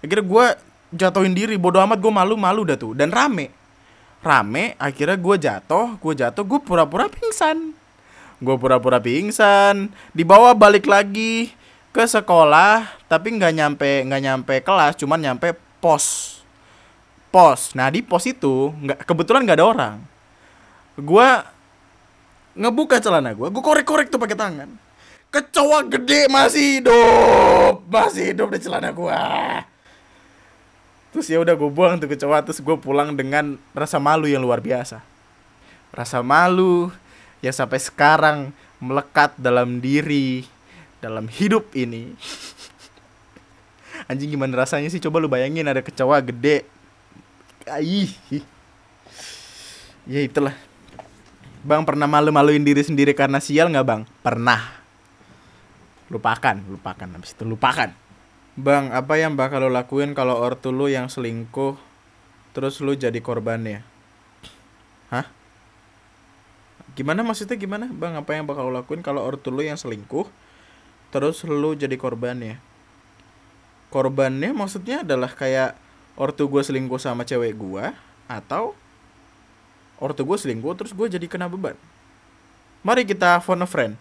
[0.01, 0.45] Akhirnya gue
[0.93, 2.95] jatuhin diri bodoh amat gue malu malu dah tuh.
[2.95, 3.51] Dan rame.
[4.23, 7.75] Rame akhirnya gue jatuh gue jatuh gue pura-pura pingsan.
[8.39, 9.91] Gue pura-pura pingsan.
[10.15, 11.51] Dibawa balik lagi
[11.91, 16.37] ke sekolah tapi nggak nyampe nggak nyampe kelas cuman nyampe pos.
[17.29, 17.75] Pos.
[17.75, 19.95] Nah di pos itu nggak kebetulan nggak ada orang.
[20.97, 21.27] Gue
[22.57, 24.69] ngebuka celana gue gue korek-korek tuh pakai tangan.
[25.27, 29.19] Kecoa gede masih hidup masih hidup di celana gue
[31.17, 34.61] terus ya udah gue buang tuh kecoa terus gue pulang dengan rasa malu yang luar
[34.61, 35.01] biasa
[35.89, 36.93] rasa malu
[37.41, 38.37] yang sampai sekarang
[38.77, 40.45] melekat dalam diri,
[41.01, 42.13] dalam hidup ini.
[44.09, 45.01] Anjing gimana rasanya sih?
[45.01, 46.65] Coba lu bayangin ada kecoa gede.
[47.81, 48.13] Ih.
[50.07, 50.55] Ya itulah.
[51.65, 54.01] Bang pernah malu-maluin diri sendiri karena sial nggak bang?
[54.23, 54.61] Pernah.
[56.07, 57.07] Lupakan, lupakan.
[57.19, 57.91] Habis itu lupakan.
[58.57, 61.77] Bang, apa yang bakal lo lakuin kalau ortu lu yang selingkuh
[62.57, 63.85] terus lu jadi korbannya?
[65.13, 65.29] Hah?
[66.97, 67.85] Gimana maksudnya gimana?
[67.85, 70.25] Bang, apa yang bakal lo lakuin kalau ortu lo yang selingkuh
[71.13, 72.57] terus lo jadi korbannya?
[73.93, 75.77] Korbannya maksudnya adalah kayak
[76.17, 77.93] ortu gue selingkuh sama cewek gue
[78.25, 78.73] atau
[80.01, 81.77] ortu gue selingkuh terus gue jadi kena beban.
[82.81, 83.93] Mari kita phone a friend.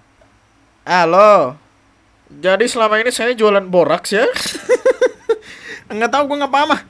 [0.89, 1.66] Halo.
[2.27, 4.27] Jadi selama ini saya jualan boraks ya.
[5.93, 6.83] Enggak tahu gue ngapa mah.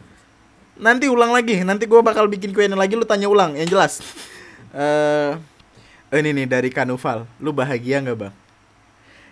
[0.80, 1.60] Nanti ulang lagi.
[1.60, 4.00] Nanti gue bakal bikin kuenya lagi lu tanya ulang yang jelas.
[4.72, 7.28] Eh uh, ini nih dari Kanuval.
[7.36, 8.34] Lu bahagia nggak bang?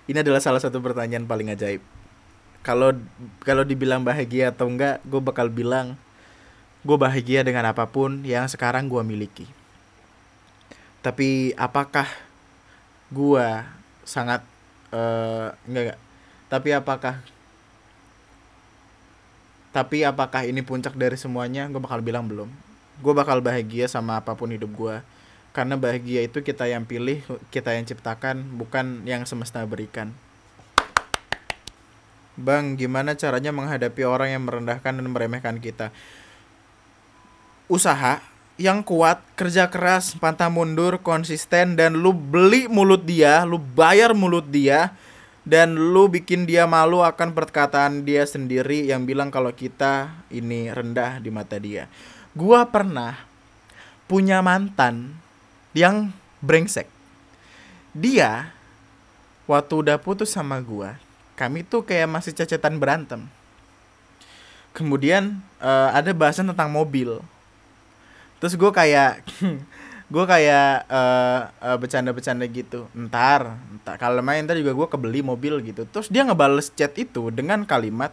[0.04, 1.80] Ini adalah salah satu pertanyaan paling ajaib.
[2.60, 2.92] Kalau
[3.40, 5.96] kalau dibilang bahagia atau enggak, gue bakal bilang
[6.84, 9.48] gue bahagia dengan apa pun yang sekarang gue miliki.
[11.00, 12.08] Tapi apakah
[13.08, 13.46] gue
[14.04, 14.44] sangat
[14.94, 16.00] uh, enggak enggak?
[16.46, 17.14] Tapi apakah
[19.74, 21.66] Tapi apakah ini puncak dari semuanya?
[21.66, 22.46] Gue bakal bilang belum.
[23.02, 25.02] Gue bakal bahagia sama apa pun hidup gue.
[25.50, 30.14] Karena bahagia itu kita yang pilih, kita yang ciptakan, bukan yang semesta berikan.
[32.38, 35.90] Bang, gimana caranya menghadapi orang yang merendahkan dan meremehkan kita?
[37.66, 38.22] Usaha
[38.54, 44.46] yang kuat, kerja keras, pantang mundur, konsisten dan lu beli mulut dia, lu bayar mulut
[44.46, 44.94] dia
[45.42, 51.18] dan lu bikin dia malu akan perkataan dia sendiri yang bilang kalau kita ini rendah
[51.18, 51.90] di mata dia.
[52.30, 53.18] Gua pernah
[54.06, 55.18] punya mantan
[55.74, 56.86] yang brengsek.
[57.90, 58.54] Dia
[59.50, 60.94] waktu udah putus sama gua,
[61.34, 63.26] kami tuh kayak masih cacetan berantem.
[64.74, 67.22] Kemudian uh, ada bahasan tentang mobil
[68.44, 69.24] terus gue kayak
[70.12, 72.84] gue kayak uh, uh, bercanda-bercanda gitu.
[72.92, 75.88] Ntar ntar kalau main ntar juga gue kebeli mobil gitu.
[75.88, 78.12] Terus dia ngebales chat itu dengan kalimat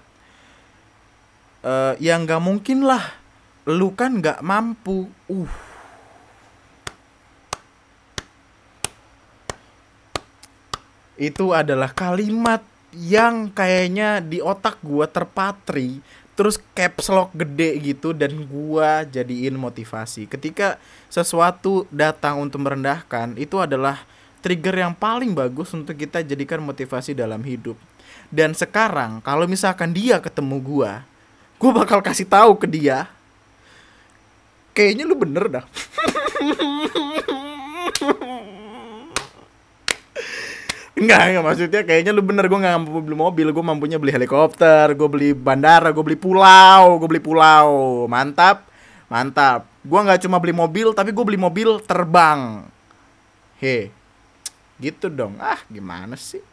[1.68, 3.04] uh, ya nggak mungkin lah
[3.68, 5.12] lu kan nggak mampu.
[5.28, 5.52] Uh.
[11.20, 12.64] Itu adalah kalimat
[12.96, 16.00] yang kayaknya di otak gue terpatri
[16.42, 20.26] terus caps lock gede gitu dan gua jadiin motivasi.
[20.26, 24.02] Ketika sesuatu datang untuk merendahkan, itu adalah
[24.42, 27.78] trigger yang paling bagus untuk kita jadikan motivasi dalam hidup.
[28.34, 31.06] Dan sekarang kalau misalkan dia ketemu gua,
[31.62, 33.06] gua bakal kasih tahu ke dia.
[34.74, 35.66] Kayaknya lu bener dah.
[41.02, 44.94] Enggak, enggak maksudnya kayaknya lu bener gue nggak mampu beli mobil, gue mampunya beli helikopter,
[44.94, 48.70] gue beli bandara, gue beli pulau, gue beli pulau, mantap,
[49.10, 49.66] mantap.
[49.82, 52.70] Gue nggak cuma beli mobil, tapi gue beli mobil terbang.
[53.58, 53.90] He,
[54.78, 55.42] gitu dong.
[55.42, 56.46] Ah, gimana sih?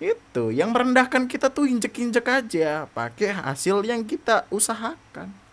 [0.00, 5.43] Itu yang merendahkan kita tuh injek-injek aja, pakai hasil yang kita usahakan.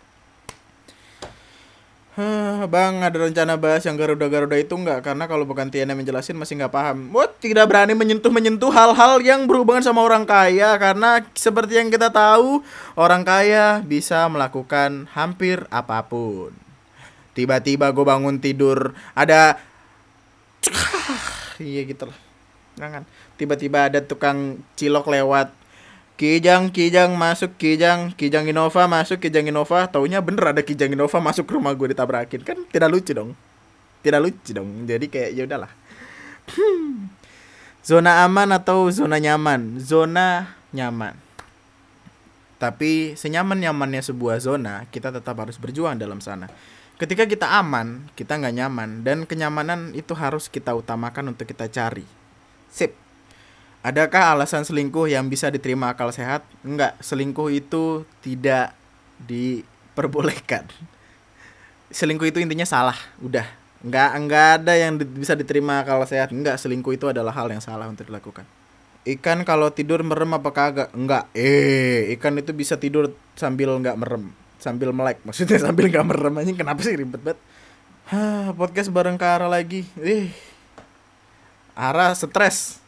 [2.12, 5.00] Huh, bang, ada rencana bahas yang Garuda-Garuda itu nggak?
[5.00, 7.08] Karena kalau bukan Tiana menjelasin masih nggak paham.
[7.08, 7.40] What?
[7.40, 10.76] Tidak berani menyentuh-menyentuh hal-hal yang berhubungan sama orang kaya.
[10.76, 12.60] Karena seperti yang kita tahu,
[13.00, 16.52] orang kaya bisa melakukan hampir apa pun.
[17.32, 19.56] Tiba-tiba gue bangun tidur, ada...
[21.62, 22.18] Iya gitu lah.
[22.76, 23.08] Jangan.
[23.40, 25.61] Tiba-tiba ada tukang cilok lewat
[26.22, 31.50] Kijang, Kijang masuk Kijang, Kijang Innova masuk Kijang Innova, taunya bener ada Kijang Innova masuk
[31.50, 33.34] ke rumah gue ditabrakin kan tidak lucu dong,
[34.06, 34.86] tidak lucu dong.
[34.86, 35.74] Jadi kayak ya udahlah.
[36.54, 37.10] Hmm.
[37.82, 39.82] Zona aman atau zona nyaman?
[39.82, 41.18] Zona nyaman.
[42.62, 46.46] Tapi senyaman nyamannya sebuah zona, kita tetap harus berjuang dalam sana.
[47.02, 52.06] Ketika kita aman, kita nggak nyaman dan kenyamanan itu harus kita utamakan untuk kita cari.
[52.70, 53.01] Sip.
[53.82, 56.46] Adakah alasan selingkuh yang bisa diterima akal sehat?
[56.62, 58.70] Enggak, selingkuh itu tidak
[59.26, 60.70] diperbolehkan.
[61.92, 63.44] Selingkuh itu intinya salah, udah.
[63.82, 66.30] Enggak enggak ada yang di, bisa diterima akal sehat.
[66.30, 68.46] Enggak, selingkuh itu adalah hal yang salah untuk dilakukan.
[69.02, 70.94] Ikan kalau tidur merem apa kagak?
[70.94, 71.26] Enggak.
[71.34, 74.30] Eh, ikan itu bisa tidur sambil enggak merem,
[74.62, 75.18] sambil melek.
[75.26, 77.42] Maksudnya sambil enggak merem aja kenapa sih ribet banget?
[78.08, 79.84] Hah, podcast bareng Kara lagi.
[79.98, 80.30] Ih.
[81.74, 82.81] Ara stres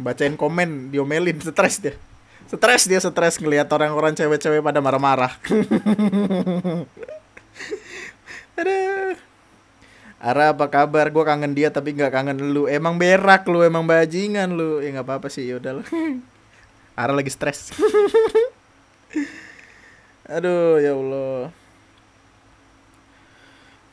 [0.00, 1.94] bacain komen diomelin stres dia
[2.50, 5.38] stres dia stres ngelihat orang-orang cewek-cewek pada marah-marah
[8.54, 9.18] Aduh.
[10.24, 11.12] Ara apa kabar?
[11.12, 12.64] Gue kangen dia tapi nggak kangen lu.
[12.70, 14.80] Emang berak lu, emang bajingan lu.
[14.80, 15.84] Ya nggak apa-apa sih, ya udahlah.
[17.00, 17.74] Ara lagi stres.
[20.34, 21.52] Aduh, ya Allah.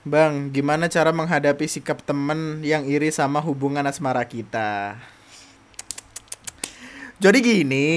[0.02, 4.98] Bang, gimana cara menghadapi sikap temen yang iri sama hubungan asmara kita?
[7.22, 7.90] Jadi gini,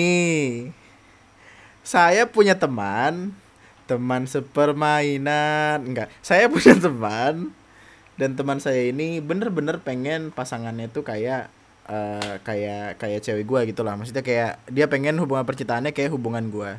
[1.80, 3.32] saya punya teman,
[3.88, 6.12] teman sepermainan, enggak.
[6.20, 7.48] Saya punya teman
[8.20, 11.48] dan teman saya ini bener-bener pengen pasangannya tuh kayak
[11.88, 13.96] uh, kayak kayak cewek gue gitu lah.
[13.96, 16.76] Maksudnya kayak dia pengen hubungan percintaannya kayak hubungan gue.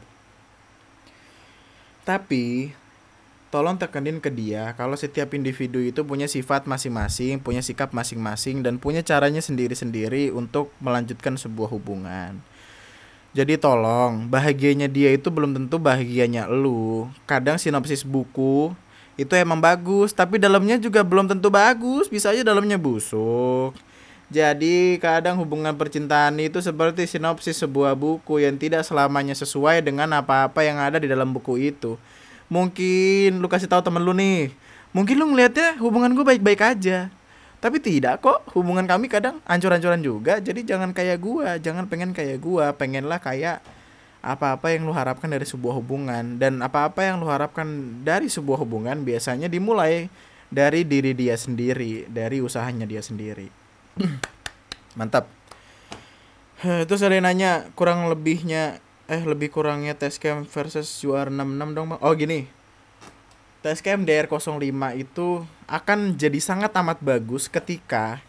[2.05, 2.69] Tapi
[3.55, 8.75] tolong tekenin ke dia kalau setiap individu itu punya sifat masing-masing, punya sikap masing-masing dan
[8.75, 12.43] punya caranya sendiri-sendiri untuk melanjutkan sebuah hubungan.
[13.31, 17.07] Jadi tolong, bahagianya dia itu belum tentu bahagianya lu.
[17.23, 18.75] Kadang sinopsis buku
[19.15, 23.71] itu emang bagus, tapi dalamnya juga belum tentu bagus, bisa aja dalamnya busuk.
[24.27, 30.59] Jadi kadang hubungan percintaan itu seperti sinopsis sebuah buku yang tidak selamanya sesuai dengan apa-apa
[30.67, 31.95] yang ada di dalam buku itu
[32.51, 34.53] mungkin lu kasih tahu temen lu nih
[34.93, 37.09] mungkin lu ngeliatnya hubungan gue baik-baik aja
[37.65, 40.37] Tapi tidak kok, hubungan kami kadang ancur-ancuran juga.
[40.37, 43.57] Jadi jangan kayak gua, jangan pengen kayak gua, pengenlah kayak
[44.21, 47.65] apa-apa yang lu harapkan dari sebuah hubungan dan apa-apa yang lu harapkan
[48.05, 50.13] dari sebuah hubungan biasanya dimulai
[50.49, 53.49] dari diri dia sendiri, dari usahanya dia sendiri.
[54.97, 55.25] Mantap.
[56.61, 61.99] Terus ada yang nanya kurang lebihnya eh lebih kurangnya Testcam versus UR66 dong bang.
[62.01, 62.49] Oh gini.
[63.61, 68.21] Testcam DR05 itu akan jadi sangat amat bagus ketika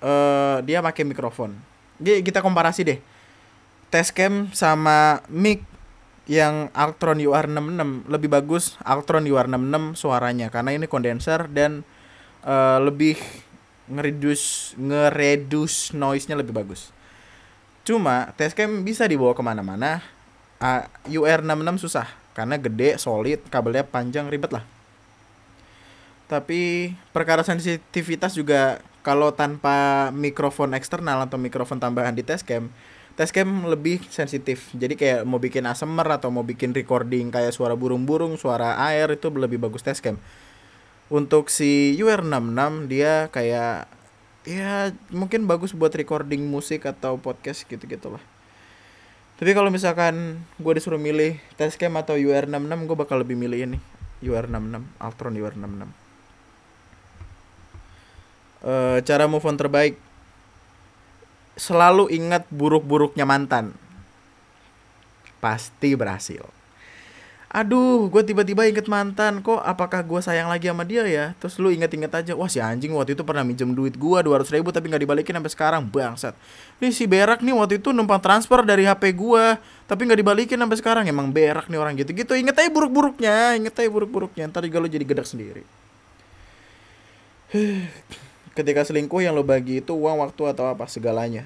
[0.00, 1.56] uh, dia pakai mikrofon.
[2.00, 2.98] Jadi kita komparasi deh.
[3.92, 5.64] Testcam sama mic
[6.26, 11.86] yang Altron UR66 lebih bagus Altron UR66 suaranya karena ini kondenser dan
[12.42, 13.14] uh, lebih
[13.86, 16.90] ngeredus ngeredus noise-nya lebih bagus.
[17.86, 20.02] Cuma Testcam bisa dibawa ke mana-mana.
[20.58, 24.66] Uh, UR66 susah karena gede, solid, kabelnya panjang, ribet lah.
[26.26, 32.66] Tapi perkara sensitivitas juga kalau tanpa mikrofon eksternal atau mikrofon tambahan di Testcam,
[33.14, 34.68] Testcam lebih sensitif.
[34.74, 39.30] Jadi kayak mau bikin ASMR atau mau bikin recording kayak suara burung-burung, suara air itu
[39.30, 40.18] lebih bagus Testcam.
[41.06, 43.88] Untuk si UR66 dia kayak
[44.46, 48.22] ya mungkin bagus buat recording musik atau podcast gitu-gitu lah
[49.36, 53.78] tapi kalau misalkan gue disuruh milih Tascam atau UR66 gue bakal lebih milih ini
[54.24, 56.06] UR66 Altron UR66
[58.66, 59.94] uh, cara move on terbaik.
[61.56, 63.72] Selalu ingat buruk-buruknya mantan.
[65.40, 66.55] Pasti berhasil
[67.46, 69.40] aduh gue tiba-tiba inget mantan.
[69.40, 71.32] Kok apakah gue sayang lagi sama dia ya?
[71.38, 74.50] Terus lu inget-inget aja wah si anjing waktu itu pernah minjem duit gue dua ratus
[74.50, 75.82] ribu tapi nggak dibalikin sampai sekarang.
[75.86, 76.34] Bangsat.
[76.82, 79.44] Ini si berak nih waktu itu numpang transfer dari hp gue
[79.86, 81.04] tapi nggak dibalikin sampai sekarang.
[81.06, 84.50] Emang berak nih orang gitu gitu inget aja buruk-buruknya inget aja buruk-buruknya.
[84.50, 85.62] Ntar juga lu jadi gedak sendiri.
[88.56, 90.88] Ketika selingkuh yang lo bagi itu uang waktu atau apa?
[90.88, 91.44] Segalanya.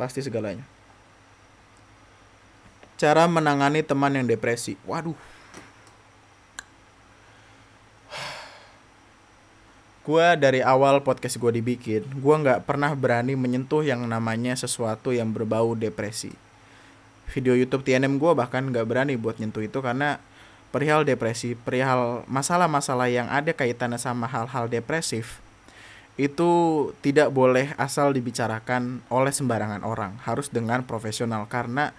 [0.00, 0.71] Pasti segalanya
[2.96, 4.78] Cara menangani teman yang depresi.
[4.88, 5.16] Waduh.
[10.02, 15.30] Gua dari awal podcast gue dibikin, gue nggak pernah berani menyentuh yang namanya sesuatu yang
[15.30, 16.34] berbau depresi.
[17.30, 20.18] Video YouTube TNM gue bahkan nggak berani buat nyentuh itu karena
[20.74, 25.38] perihal depresi, perihal masalah-masalah yang ada kaitannya sama hal-hal depresif
[26.20, 26.50] itu
[27.00, 31.94] tidak boleh asal dibicarakan oleh sembarangan orang, harus dengan profesional karena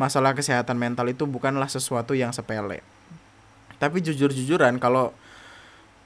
[0.00, 2.80] masalah kesehatan mental itu bukanlah sesuatu yang sepele.
[3.76, 5.10] Tapi jujur-jujuran kalau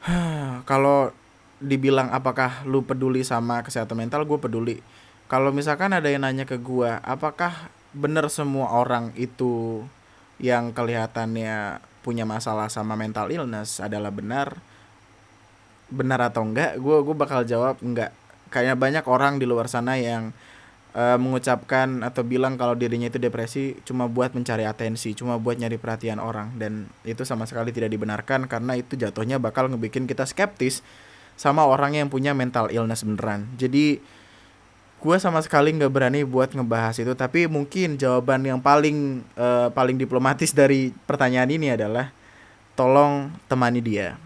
[0.70, 1.12] kalau
[1.57, 4.76] dibilang apakah lu peduli sama kesehatan mental, gue peduli.
[5.26, 9.82] Kalau misalkan ada yang nanya ke gue, apakah benar semua orang itu
[10.37, 14.61] yang kelihatannya punya masalah sama mental illness adalah benar?
[15.91, 16.78] Benar atau enggak?
[16.78, 18.14] Gue gue bakal jawab enggak.
[18.53, 20.30] Kayaknya banyak orang di luar sana yang
[20.97, 25.76] uh, mengucapkan atau bilang kalau dirinya itu depresi cuma buat mencari atensi, cuma buat nyari
[25.76, 26.57] perhatian orang.
[26.57, 30.80] Dan itu sama sekali tidak dibenarkan karena itu jatuhnya bakal ngebikin kita skeptis
[31.36, 33.44] sama orang yang punya mental illness beneran.
[33.61, 34.01] Jadi
[34.97, 37.12] gue sama sekali nggak berani buat ngebahas itu.
[37.12, 42.09] Tapi mungkin jawaban yang paling uh, paling diplomatis dari pertanyaan ini adalah
[42.72, 44.26] tolong temani dia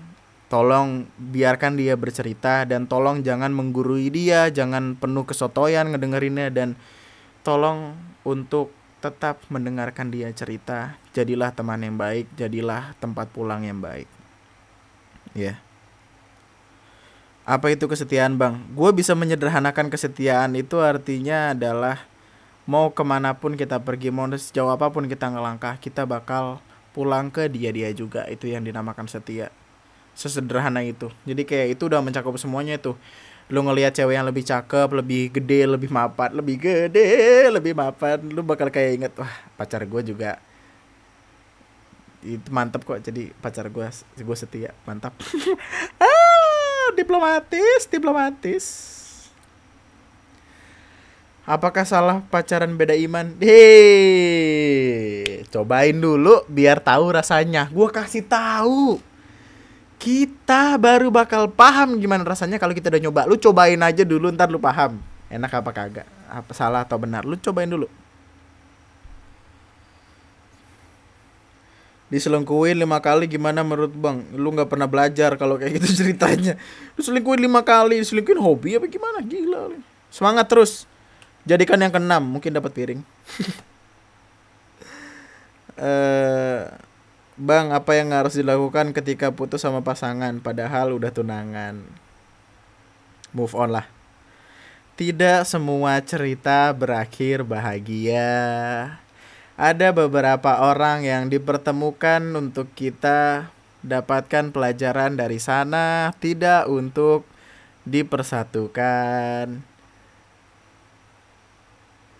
[0.50, 6.74] tolong biarkan dia bercerita dan tolong jangan menggurui dia jangan penuh kesotoyan ngedengerinnya dan
[7.46, 7.94] tolong
[8.26, 10.98] untuk tetap mendengarkan dia cerita.
[11.16, 14.10] Jadilah teman yang baik jadilah tempat pulang yang baik.
[15.32, 15.54] Ya.
[15.54, 15.56] Yeah.
[17.48, 18.62] apa itu kesetiaan bang?
[18.78, 22.06] Gue bisa menyederhanakan kesetiaan itu artinya adalah
[22.62, 26.62] mau ke mana pun kita pergi mau sejauh apa pun kita ngelangkah kita bakal
[26.94, 28.26] pulang ke dia dia juga.
[28.30, 29.50] Itu yang dinamakan setia
[30.14, 31.08] sesederhana itu.
[31.24, 32.94] Jadi kayak itu udah mencakup semuanya itu.
[33.50, 38.46] Lu ngelihat cewek yang lebih cakep lebih gede lebih mapan lebih gede lebih mapan lu
[38.46, 40.38] bakal kayak inget wah pacar gue juga
[42.20, 43.86] itu mantep kok jadi pacar gue
[44.20, 45.16] gue setia mantap.
[46.04, 48.64] Ah diplomatis diplomatis.
[51.48, 53.34] Apakah salah pacaran beda iman?
[53.40, 54.70] Hei
[55.50, 57.72] cobain dulu biar tahu rasanya.
[57.72, 59.00] Gue kasih tahu
[60.00, 63.20] kita baru bakal paham gimana rasanya kalau kita udah nyoba.
[63.28, 64.96] Lu cobain aja dulu ntar lu paham.
[65.28, 66.08] Enak apa kagak?
[66.26, 67.28] Apa salah atau benar?
[67.28, 67.84] Lu cobain dulu.
[72.10, 74.24] Diselingkuhin lima kali gimana menurut bang?
[74.34, 76.56] Lu nggak pernah belajar kalau kayak gitu ceritanya.
[76.96, 79.20] Lu selingkuhin lima kali, selingkuhin hobi apa gimana?
[79.20, 79.76] Gila.
[80.08, 80.88] Semangat terus.
[81.44, 83.00] Jadikan yang keenam, mungkin dapat piring.
[85.80, 86.89] Eh
[87.40, 90.44] Bang, apa yang harus dilakukan ketika putus sama pasangan?
[90.44, 91.80] Padahal udah tunangan?
[93.32, 93.86] move on lah.
[94.98, 98.28] Tidak semua cerita berakhir bahagia.
[99.56, 103.48] Ada beberapa orang yang dipertemukan untuk kita
[103.80, 107.24] dapatkan pelajaran dari sana tidak untuk
[107.88, 109.64] dipersatukan.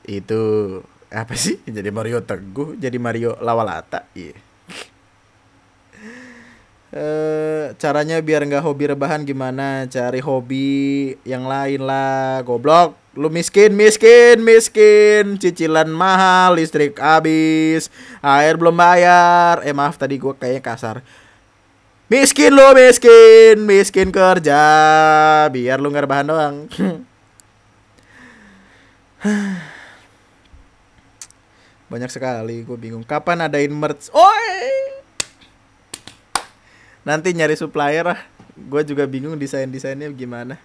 [0.08, 0.42] Itu
[1.12, 1.60] apa sih?
[1.68, 4.49] Jadi Mario Teguh jadi Mario Lawalata iya
[6.90, 9.86] Eh, caranya biar nggak hobi rebahan gimana?
[9.86, 12.98] Cari hobi yang lain lah, goblok.
[13.14, 15.38] Lu miskin, miskin, miskin.
[15.38, 19.62] Cicilan mahal, listrik habis, air belum bayar.
[19.62, 21.06] Eh maaf tadi gua kayaknya kasar.
[22.10, 24.58] Miskin lu, miskin, miskin kerja.
[25.46, 26.66] Biar lu nggak rebahan doang.
[31.90, 33.06] Banyak sekali, gue bingung.
[33.06, 34.10] Kapan adain merch?
[34.10, 34.49] Oi!
[37.06, 38.20] Nanti nyari supplier lah.
[38.56, 40.60] Gue juga bingung desain desainnya gimana.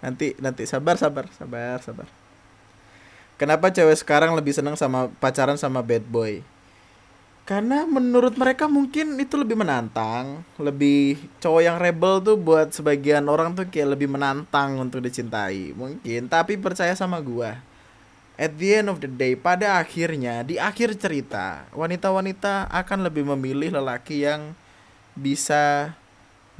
[0.00, 2.08] Nanti nanti sabar sabar sabar sabar.
[3.36, 6.40] Kenapa cewek sekarang lebih senang sama pacaran sama bad boy?
[7.46, 10.42] Karena menurut mereka mungkin itu lebih menantang.
[10.56, 15.76] Lebih cowok yang rebel tuh buat sebagian orang tuh kayak lebih menantang untuk dicintai.
[15.76, 17.76] Mungkin tapi percaya sama gue
[18.36, 23.72] at the end of the day pada akhirnya di akhir cerita wanita-wanita akan lebih memilih
[23.80, 24.52] lelaki yang
[25.16, 25.96] bisa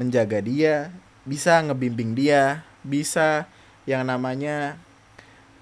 [0.01, 0.91] menjaga dia,
[1.29, 3.45] bisa ngebimbing dia, bisa
[3.85, 4.81] yang namanya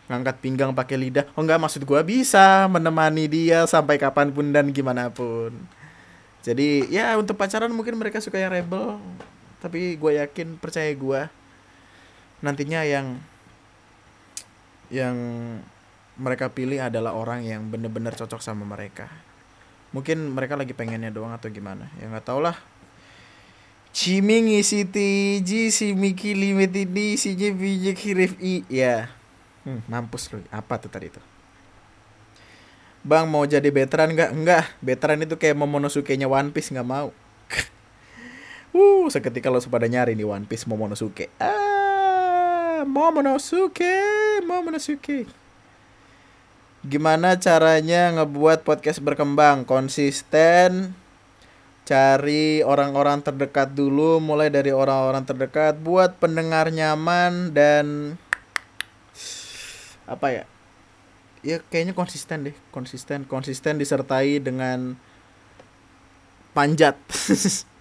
[0.07, 1.27] ngangkat pinggang pakai lidah.
[1.35, 5.53] Oh enggak maksud gua bisa menemani dia sampai kapan pun dan gimana pun.
[6.45, 9.01] Jadi ya untuk pacaran mungkin mereka suka yang rebel,
[9.65, 11.33] tapi gue yakin percaya gua
[12.45, 13.17] nantinya yang
[14.93, 15.17] yang
[16.21, 19.09] mereka pilih adalah orang yang bener-bener cocok sama mereka.
[19.97, 21.89] Mungkin mereka lagi pengennya doang atau gimana.
[21.97, 22.61] Ya nggak tau lah
[23.95, 29.07] Ciming isi tiji si Miki limit ini si bijak hirif i ya.
[29.63, 30.43] Hmm, mampus lu.
[30.51, 31.23] Apa tuh tadi itu?
[33.07, 34.31] Bang mau jadi veteran nggak?
[34.35, 34.67] Enggak.
[34.83, 37.15] Veteran itu kayak Momonosuke-nya One Piece nggak mau.
[38.75, 41.31] uh, seketika lo pada nyari nih One Piece Momonosuke.
[41.39, 43.95] Ah, Momonosuke,
[44.43, 45.31] Momonosuke.
[46.83, 50.99] Gimana caranya ngebuat podcast berkembang konsisten,
[51.85, 58.17] cari orang-orang terdekat dulu mulai dari orang-orang terdekat buat pendengar nyaman dan
[60.09, 60.45] apa ya
[61.45, 64.97] ya kayaknya konsisten deh konsisten konsisten disertai dengan
[66.57, 66.97] panjat.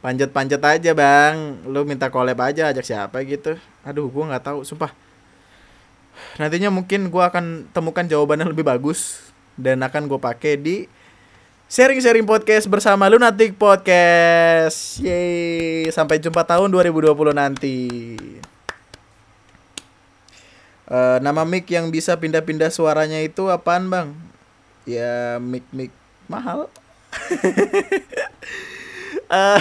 [0.00, 1.60] Panjat panjat aja bang.
[1.68, 3.60] Lu minta collab aja ajak siapa gitu?
[3.84, 4.96] Aduh gua nggak tahu sumpah.
[6.40, 10.76] Nantinya mungkin gua akan temukan jawabannya lebih bagus dan akan gue pakai di
[11.74, 15.02] sharing-sharing podcast bersama Lunatic Podcast.
[15.02, 18.14] Yeay, sampai jumpa tahun 2020 nanti.
[20.86, 24.14] Uh, nama mic yang bisa pindah-pindah suaranya itu apaan, Bang?
[24.86, 25.90] Ya, mic-mic
[26.30, 26.70] mahal.
[29.26, 29.58] uh,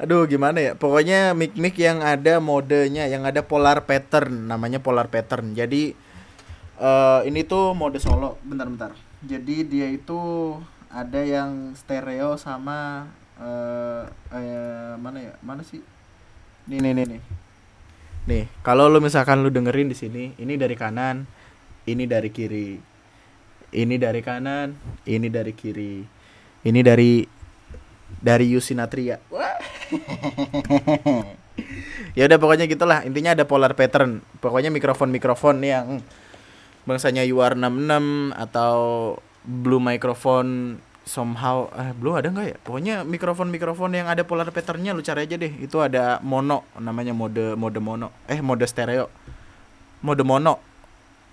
[0.00, 0.72] Aduh, gimana ya?
[0.80, 5.52] Pokoknya mic-mic yang ada modenya, yang ada polar pattern, namanya polar pattern.
[5.52, 5.92] Jadi
[6.78, 8.38] uh, ini tuh mode solo.
[8.46, 8.94] Bentar-bentar
[9.24, 10.20] jadi dia itu
[10.92, 13.08] ada yang stereo sama
[13.40, 15.34] uh, uh, mana ya?
[15.40, 15.80] Mana sih?
[16.68, 17.22] Nih nih nih nih.
[18.24, 21.24] Nih kalau lu misalkan lu dengerin di sini ini dari kanan
[21.88, 22.76] ini dari kiri.
[23.74, 24.76] Ini dari kanan
[25.08, 26.04] ini dari kiri.
[26.64, 27.24] Ini dari
[28.20, 29.18] dari Yusinatria.
[32.14, 33.02] Ya udah pokoknya gitulah.
[33.02, 34.22] Intinya ada polar pattern.
[34.38, 35.98] Pokoknya mikrofon mikrofon yang
[36.84, 38.76] bangsanya UR66 atau
[39.44, 42.56] Blue microphone somehow eh Blue ada nggak ya?
[42.64, 45.52] Pokoknya mikrofon mikrofon yang ada polar patternnya lu cari aja deh.
[45.60, 48.08] Itu ada mono namanya mode mode mono.
[48.24, 49.12] Eh mode stereo.
[50.00, 50.64] Mode mono.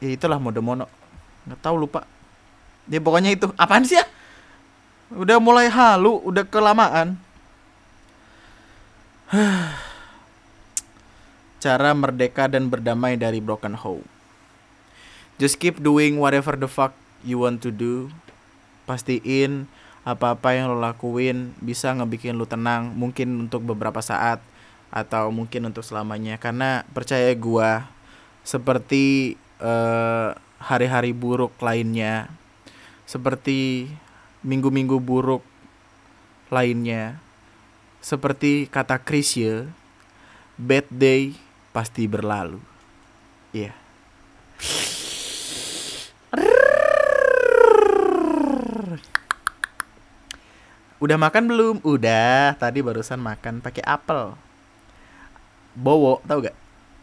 [0.03, 0.91] Ya itulah mode mono.
[1.47, 2.03] Nggak tahu lupa.
[2.91, 3.47] Ya pokoknya itu.
[3.55, 4.03] Apaan sih ya?
[5.15, 7.15] Udah mulai halu udah kelamaan.
[11.63, 14.20] Cara merdeka dan berdamai dari broken home
[15.41, 16.93] just keep doing whatever the fuck
[17.25, 18.13] you want to do.
[18.85, 19.65] Pastiin
[20.05, 24.37] apa-apa yang lo lakuin bisa ngebikin lo tenang mungkin untuk beberapa saat
[24.93, 26.37] atau mungkin untuk selamanya.
[26.37, 27.89] Karena percaya gua
[28.45, 32.29] seperti uh, hari-hari buruk lainnya
[33.09, 33.89] seperti
[34.45, 35.41] minggu-minggu buruk
[36.53, 37.17] lainnya
[38.01, 39.65] seperti kata Chris ya
[40.57, 41.33] bad day
[41.73, 42.61] pasti berlalu.
[43.53, 43.73] Iya.
[43.73, 45.00] yeah.
[51.01, 51.75] Udah makan belum?
[51.81, 54.37] Udah, tadi barusan makan pakai apel.
[55.73, 56.53] Bowo, tau gak?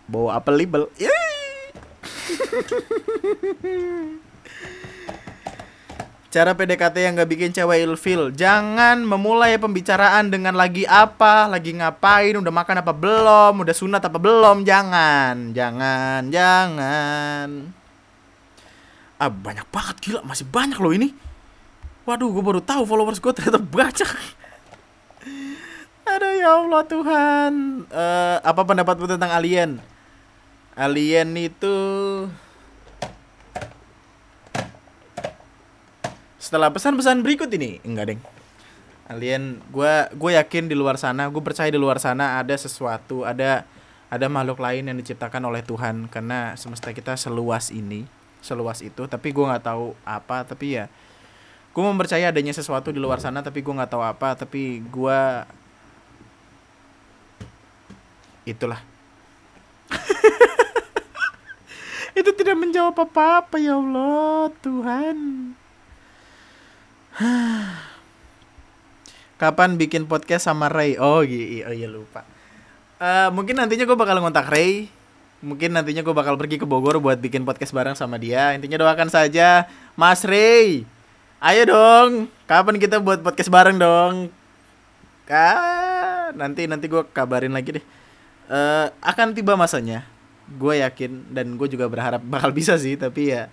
[0.06, 0.86] Bowo apel libel.
[6.30, 12.36] Cara PDKT yang gak bikin cewek ilfil Jangan memulai pembicaraan dengan lagi apa Lagi ngapain,
[12.36, 17.48] udah makan apa belum Udah sunat apa belum Jangan, jangan, jangan
[19.16, 21.27] Ah banyak banget gila, masih banyak loh ini
[22.08, 24.08] Waduh, gue baru tahu followers gue ternyata banyak.
[26.08, 27.52] Aduh ya Allah Tuhan.
[27.92, 29.76] Uh, Apa pendapatmu tentang alien?
[30.72, 31.76] Alien itu
[36.40, 38.20] setelah pesan-pesan berikut ini enggak deng.
[39.12, 43.68] Alien gue gue yakin di luar sana gue percaya di luar sana ada sesuatu ada
[44.08, 46.08] ada makhluk lain yang diciptakan oleh Tuhan.
[46.08, 48.08] Karena semesta kita seluas ini
[48.40, 50.88] seluas itu tapi gue nggak tahu apa tapi ya
[51.78, 55.20] gue mempercaya adanya sesuatu di luar sana tapi gue nggak tahu apa tapi gue
[58.50, 58.82] itulah
[62.18, 65.18] itu tidak menjawab apa-apa ya Allah Tuhan
[69.38, 70.98] Kapan bikin podcast sama Ray?
[70.98, 72.26] Oh iya, oh iya lupa.
[72.98, 74.90] Uh, mungkin nantinya gue bakal ngontak Ray.
[75.46, 78.50] Mungkin nantinya gue bakal pergi ke Bogor buat bikin podcast bareng sama dia.
[78.58, 80.97] Intinya doakan saja, Mas Ray.
[81.38, 84.26] Ayo dong, kapan kita buat podcast bareng dong?
[85.30, 87.84] Ah, nanti nanti gue kabarin lagi deh.
[88.50, 90.02] Uh, akan tiba masanya.
[90.50, 93.46] Gue yakin dan gue juga berharap bakal bisa sih, tapi ya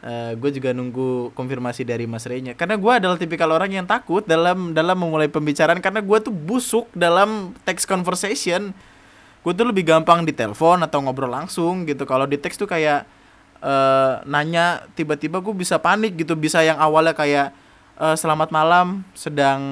[0.00, 3.84] uh, eh, gue juga nunggu konfirmasi dari Mas Reynya karena gue adalah tipikal orang yang
[3.84, 8.72] takut dalam dalam memulai pembicaraan karena gue tuh busuk dalam text conversation
[9.42, 13.04] gue tuh lebih gampang di telepon atau ngobrol langsung gitu kalau di teks tuh kayak
[13.62, 16.34] uh, nanya tiba-tiba gue bisa panik gitu.
[16.34, 17.54] Bisa yang awalnya kayak
[17.96, 19.62] uh, selamat malam sedang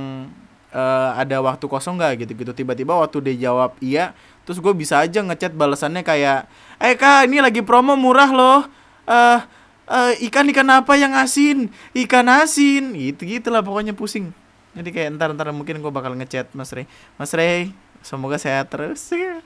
[0.73, 2.25] uh, ada waktu kosong nggak?
[2.25, 4.15] Gitu gitu tiba-tiba waktu dia jawab iya
[4.49, 6.51] terus gue bisa aja ngechat balasannya kayak
[6.83, 8.61] eh kak ini lagi promo murah loh.
[9.05, 9.43] Uh,
[9.91, 11.69] uh, ikan ikan apa yang asin?
[11.93, 12.95] Ikan asin.
[12.95, 14.31] Gitu gitulah pokoknya pusing.
[14.71, 16.87] Jadi kayak ntar ntar mungkin gue bakal ngechat Mas Rey.
[17.19, 17.75] Mas Rey
[18.07, 19.43] semoga sehat terus ya.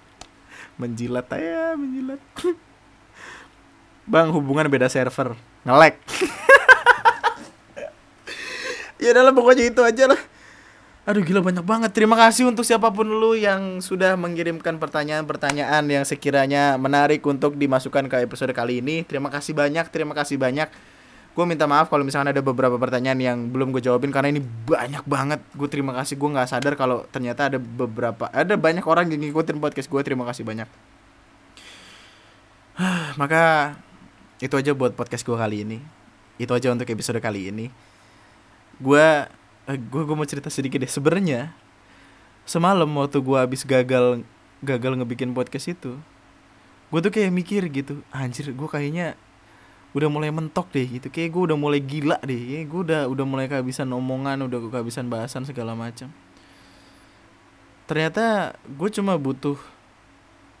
[0.80, 2.22] Menjilat aja menjilat
[4.08, 5.36] bang hubungan beda server
[5.68, 6.00] ngelek
[9.02, 10.20] ya udah pokoknya itu aja lah
[11.08, 11.90] Aduh gila banyak banget.
[11.96, 18.12] Terima kasih untuk siapa pun lu yang sudah mengirimkan pertanyaan-pertanyaan yang sekiranya menarik untuk dimasukkan
[18.12, 19.08] ke episode kali ini.
[19.08, 20.68] Terima kasih banyak, terima kasih banyak.
[21.32, 25.00] Gue minta maaf kalau misalnya ada beberapa pertanyaan yang belum gue jawabin karena ini banyak
[25.08, 25.40] banget.
[25.56, 29.64] Gue terima kasih, gue nggak sadar kalau ternyata ada beberapa, ada banyak orang yang ngikutin
[29.64, 30.02] podcast gue.
[30.04, 30.68] Terima kasih banyak.
[33.20, 33.72] Maka
[34.38, 35.78] itu aja buat podcast gue kali ini.
[36.38, 37.66] Itu aja untuk episode kali ini.
[38.78, 39.26] Gue
[39.68, 41.52] gue eh, gue mau cerita sedikit deh sebenarnya
[42.48, 44.24] semalam waktu gue habis gagal
[44.64, 46.00] gagal ngebikin podcast itu
[46.88, 49.12] gue tuh kayak mikir gitu anjir gue kayaknya
[49.92, 53.44] udah mulai mentok deh gitu kayak gue udah mulai gila deh gue udah udah mulai
[53.44, 56.08] kehabisan omongan udah kehabisan bahasan segala macam
[57.84, 59.60] ternyata gue cuma butuh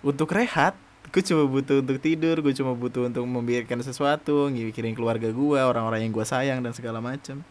[0.04, 0.76] untuk rehat
[1.08, 6.04] gue cuma butuh untuk tidur gue cuma butuh untuk membiarkan sesuatu ngikirin keluarga gue orang-orang
[6.04, 7.42] yang gue sayang dan segala macam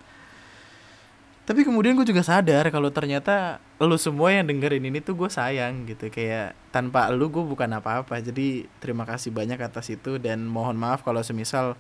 [1.48, 5.88] tapi kemudian gue juga sadar kalau ternyata lu semua yang dengerin ini tuh gue sayang
[5.88, 6.12] gitu.
[6.12, 8.20] Kayak tanpa lu gue bukan apa-apa.
[8.20, 11.80] Jadi terima kasih banyak atas itu dan mohon maaf kalau semisal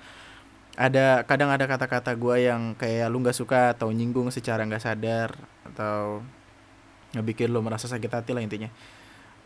[0.80, 5.36] ada kadang ada kata-kata gue yang kayak lu nggak suka atau nyinggung secara nggak sadar
[5.67, 6.23] atau
[7.11, 8.71] ngebikin lu merasa sakit hati lah intinya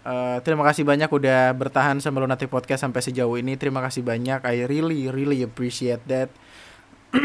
[0.05, 3.57] uh, terima kasih banyak udah bertahan sama Lunatic Podcast sampai sejauh ini.
[3.57, 4.41] Terima kasih banyak.
[4.45, 6.29] I really really appreciate that.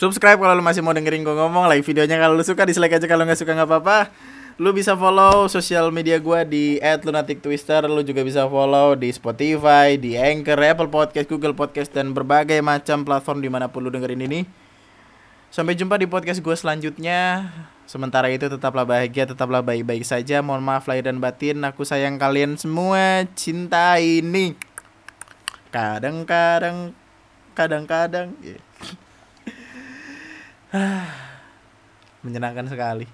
[0.00, 3.04] Subscribe kalau lu masih mau dengerin gue ngomong like videonya kalau lu suka dislike aja
[3.04, 3.98] kalau nggak suka nggak apa-apa.
[4.60, 7.84] Lu bisa follow sosial media gue di @lunatictwister.
[7.88, 13.04] Lu juga bisa follow di Spotify di Anchor Apple Podcast Google Podcast dan berbagai macam
[13.04, 14.44] platform di mana pun lu dengerin ini.
[15.50, 17.50] Sampai jumpa di podcast gue selanjutnya
[17.90, 22.54] sementara itu tetaplah bahagia tetaplah baik-baik saja mohon maaf lahir dan batin aku sayang kalian
[22.54, 24.54] semua cinta ini
[25.74, 26.94] kadang-kadang
[27.58, 28.62] kadang-kadang yeah.
[32.22, 33.10] Menyenangkan sekali.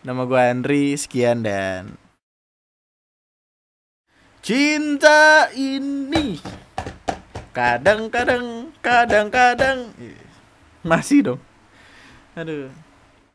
[0.00, 2.00] Nama gue Andri, sekian dan
[4.40, 6.40] Cinta ini
[7.52, 9.92] kadang-kadang kadang-kadang
[10.80, 11.40] masih dong.
[12.32, 12.72] Aduh.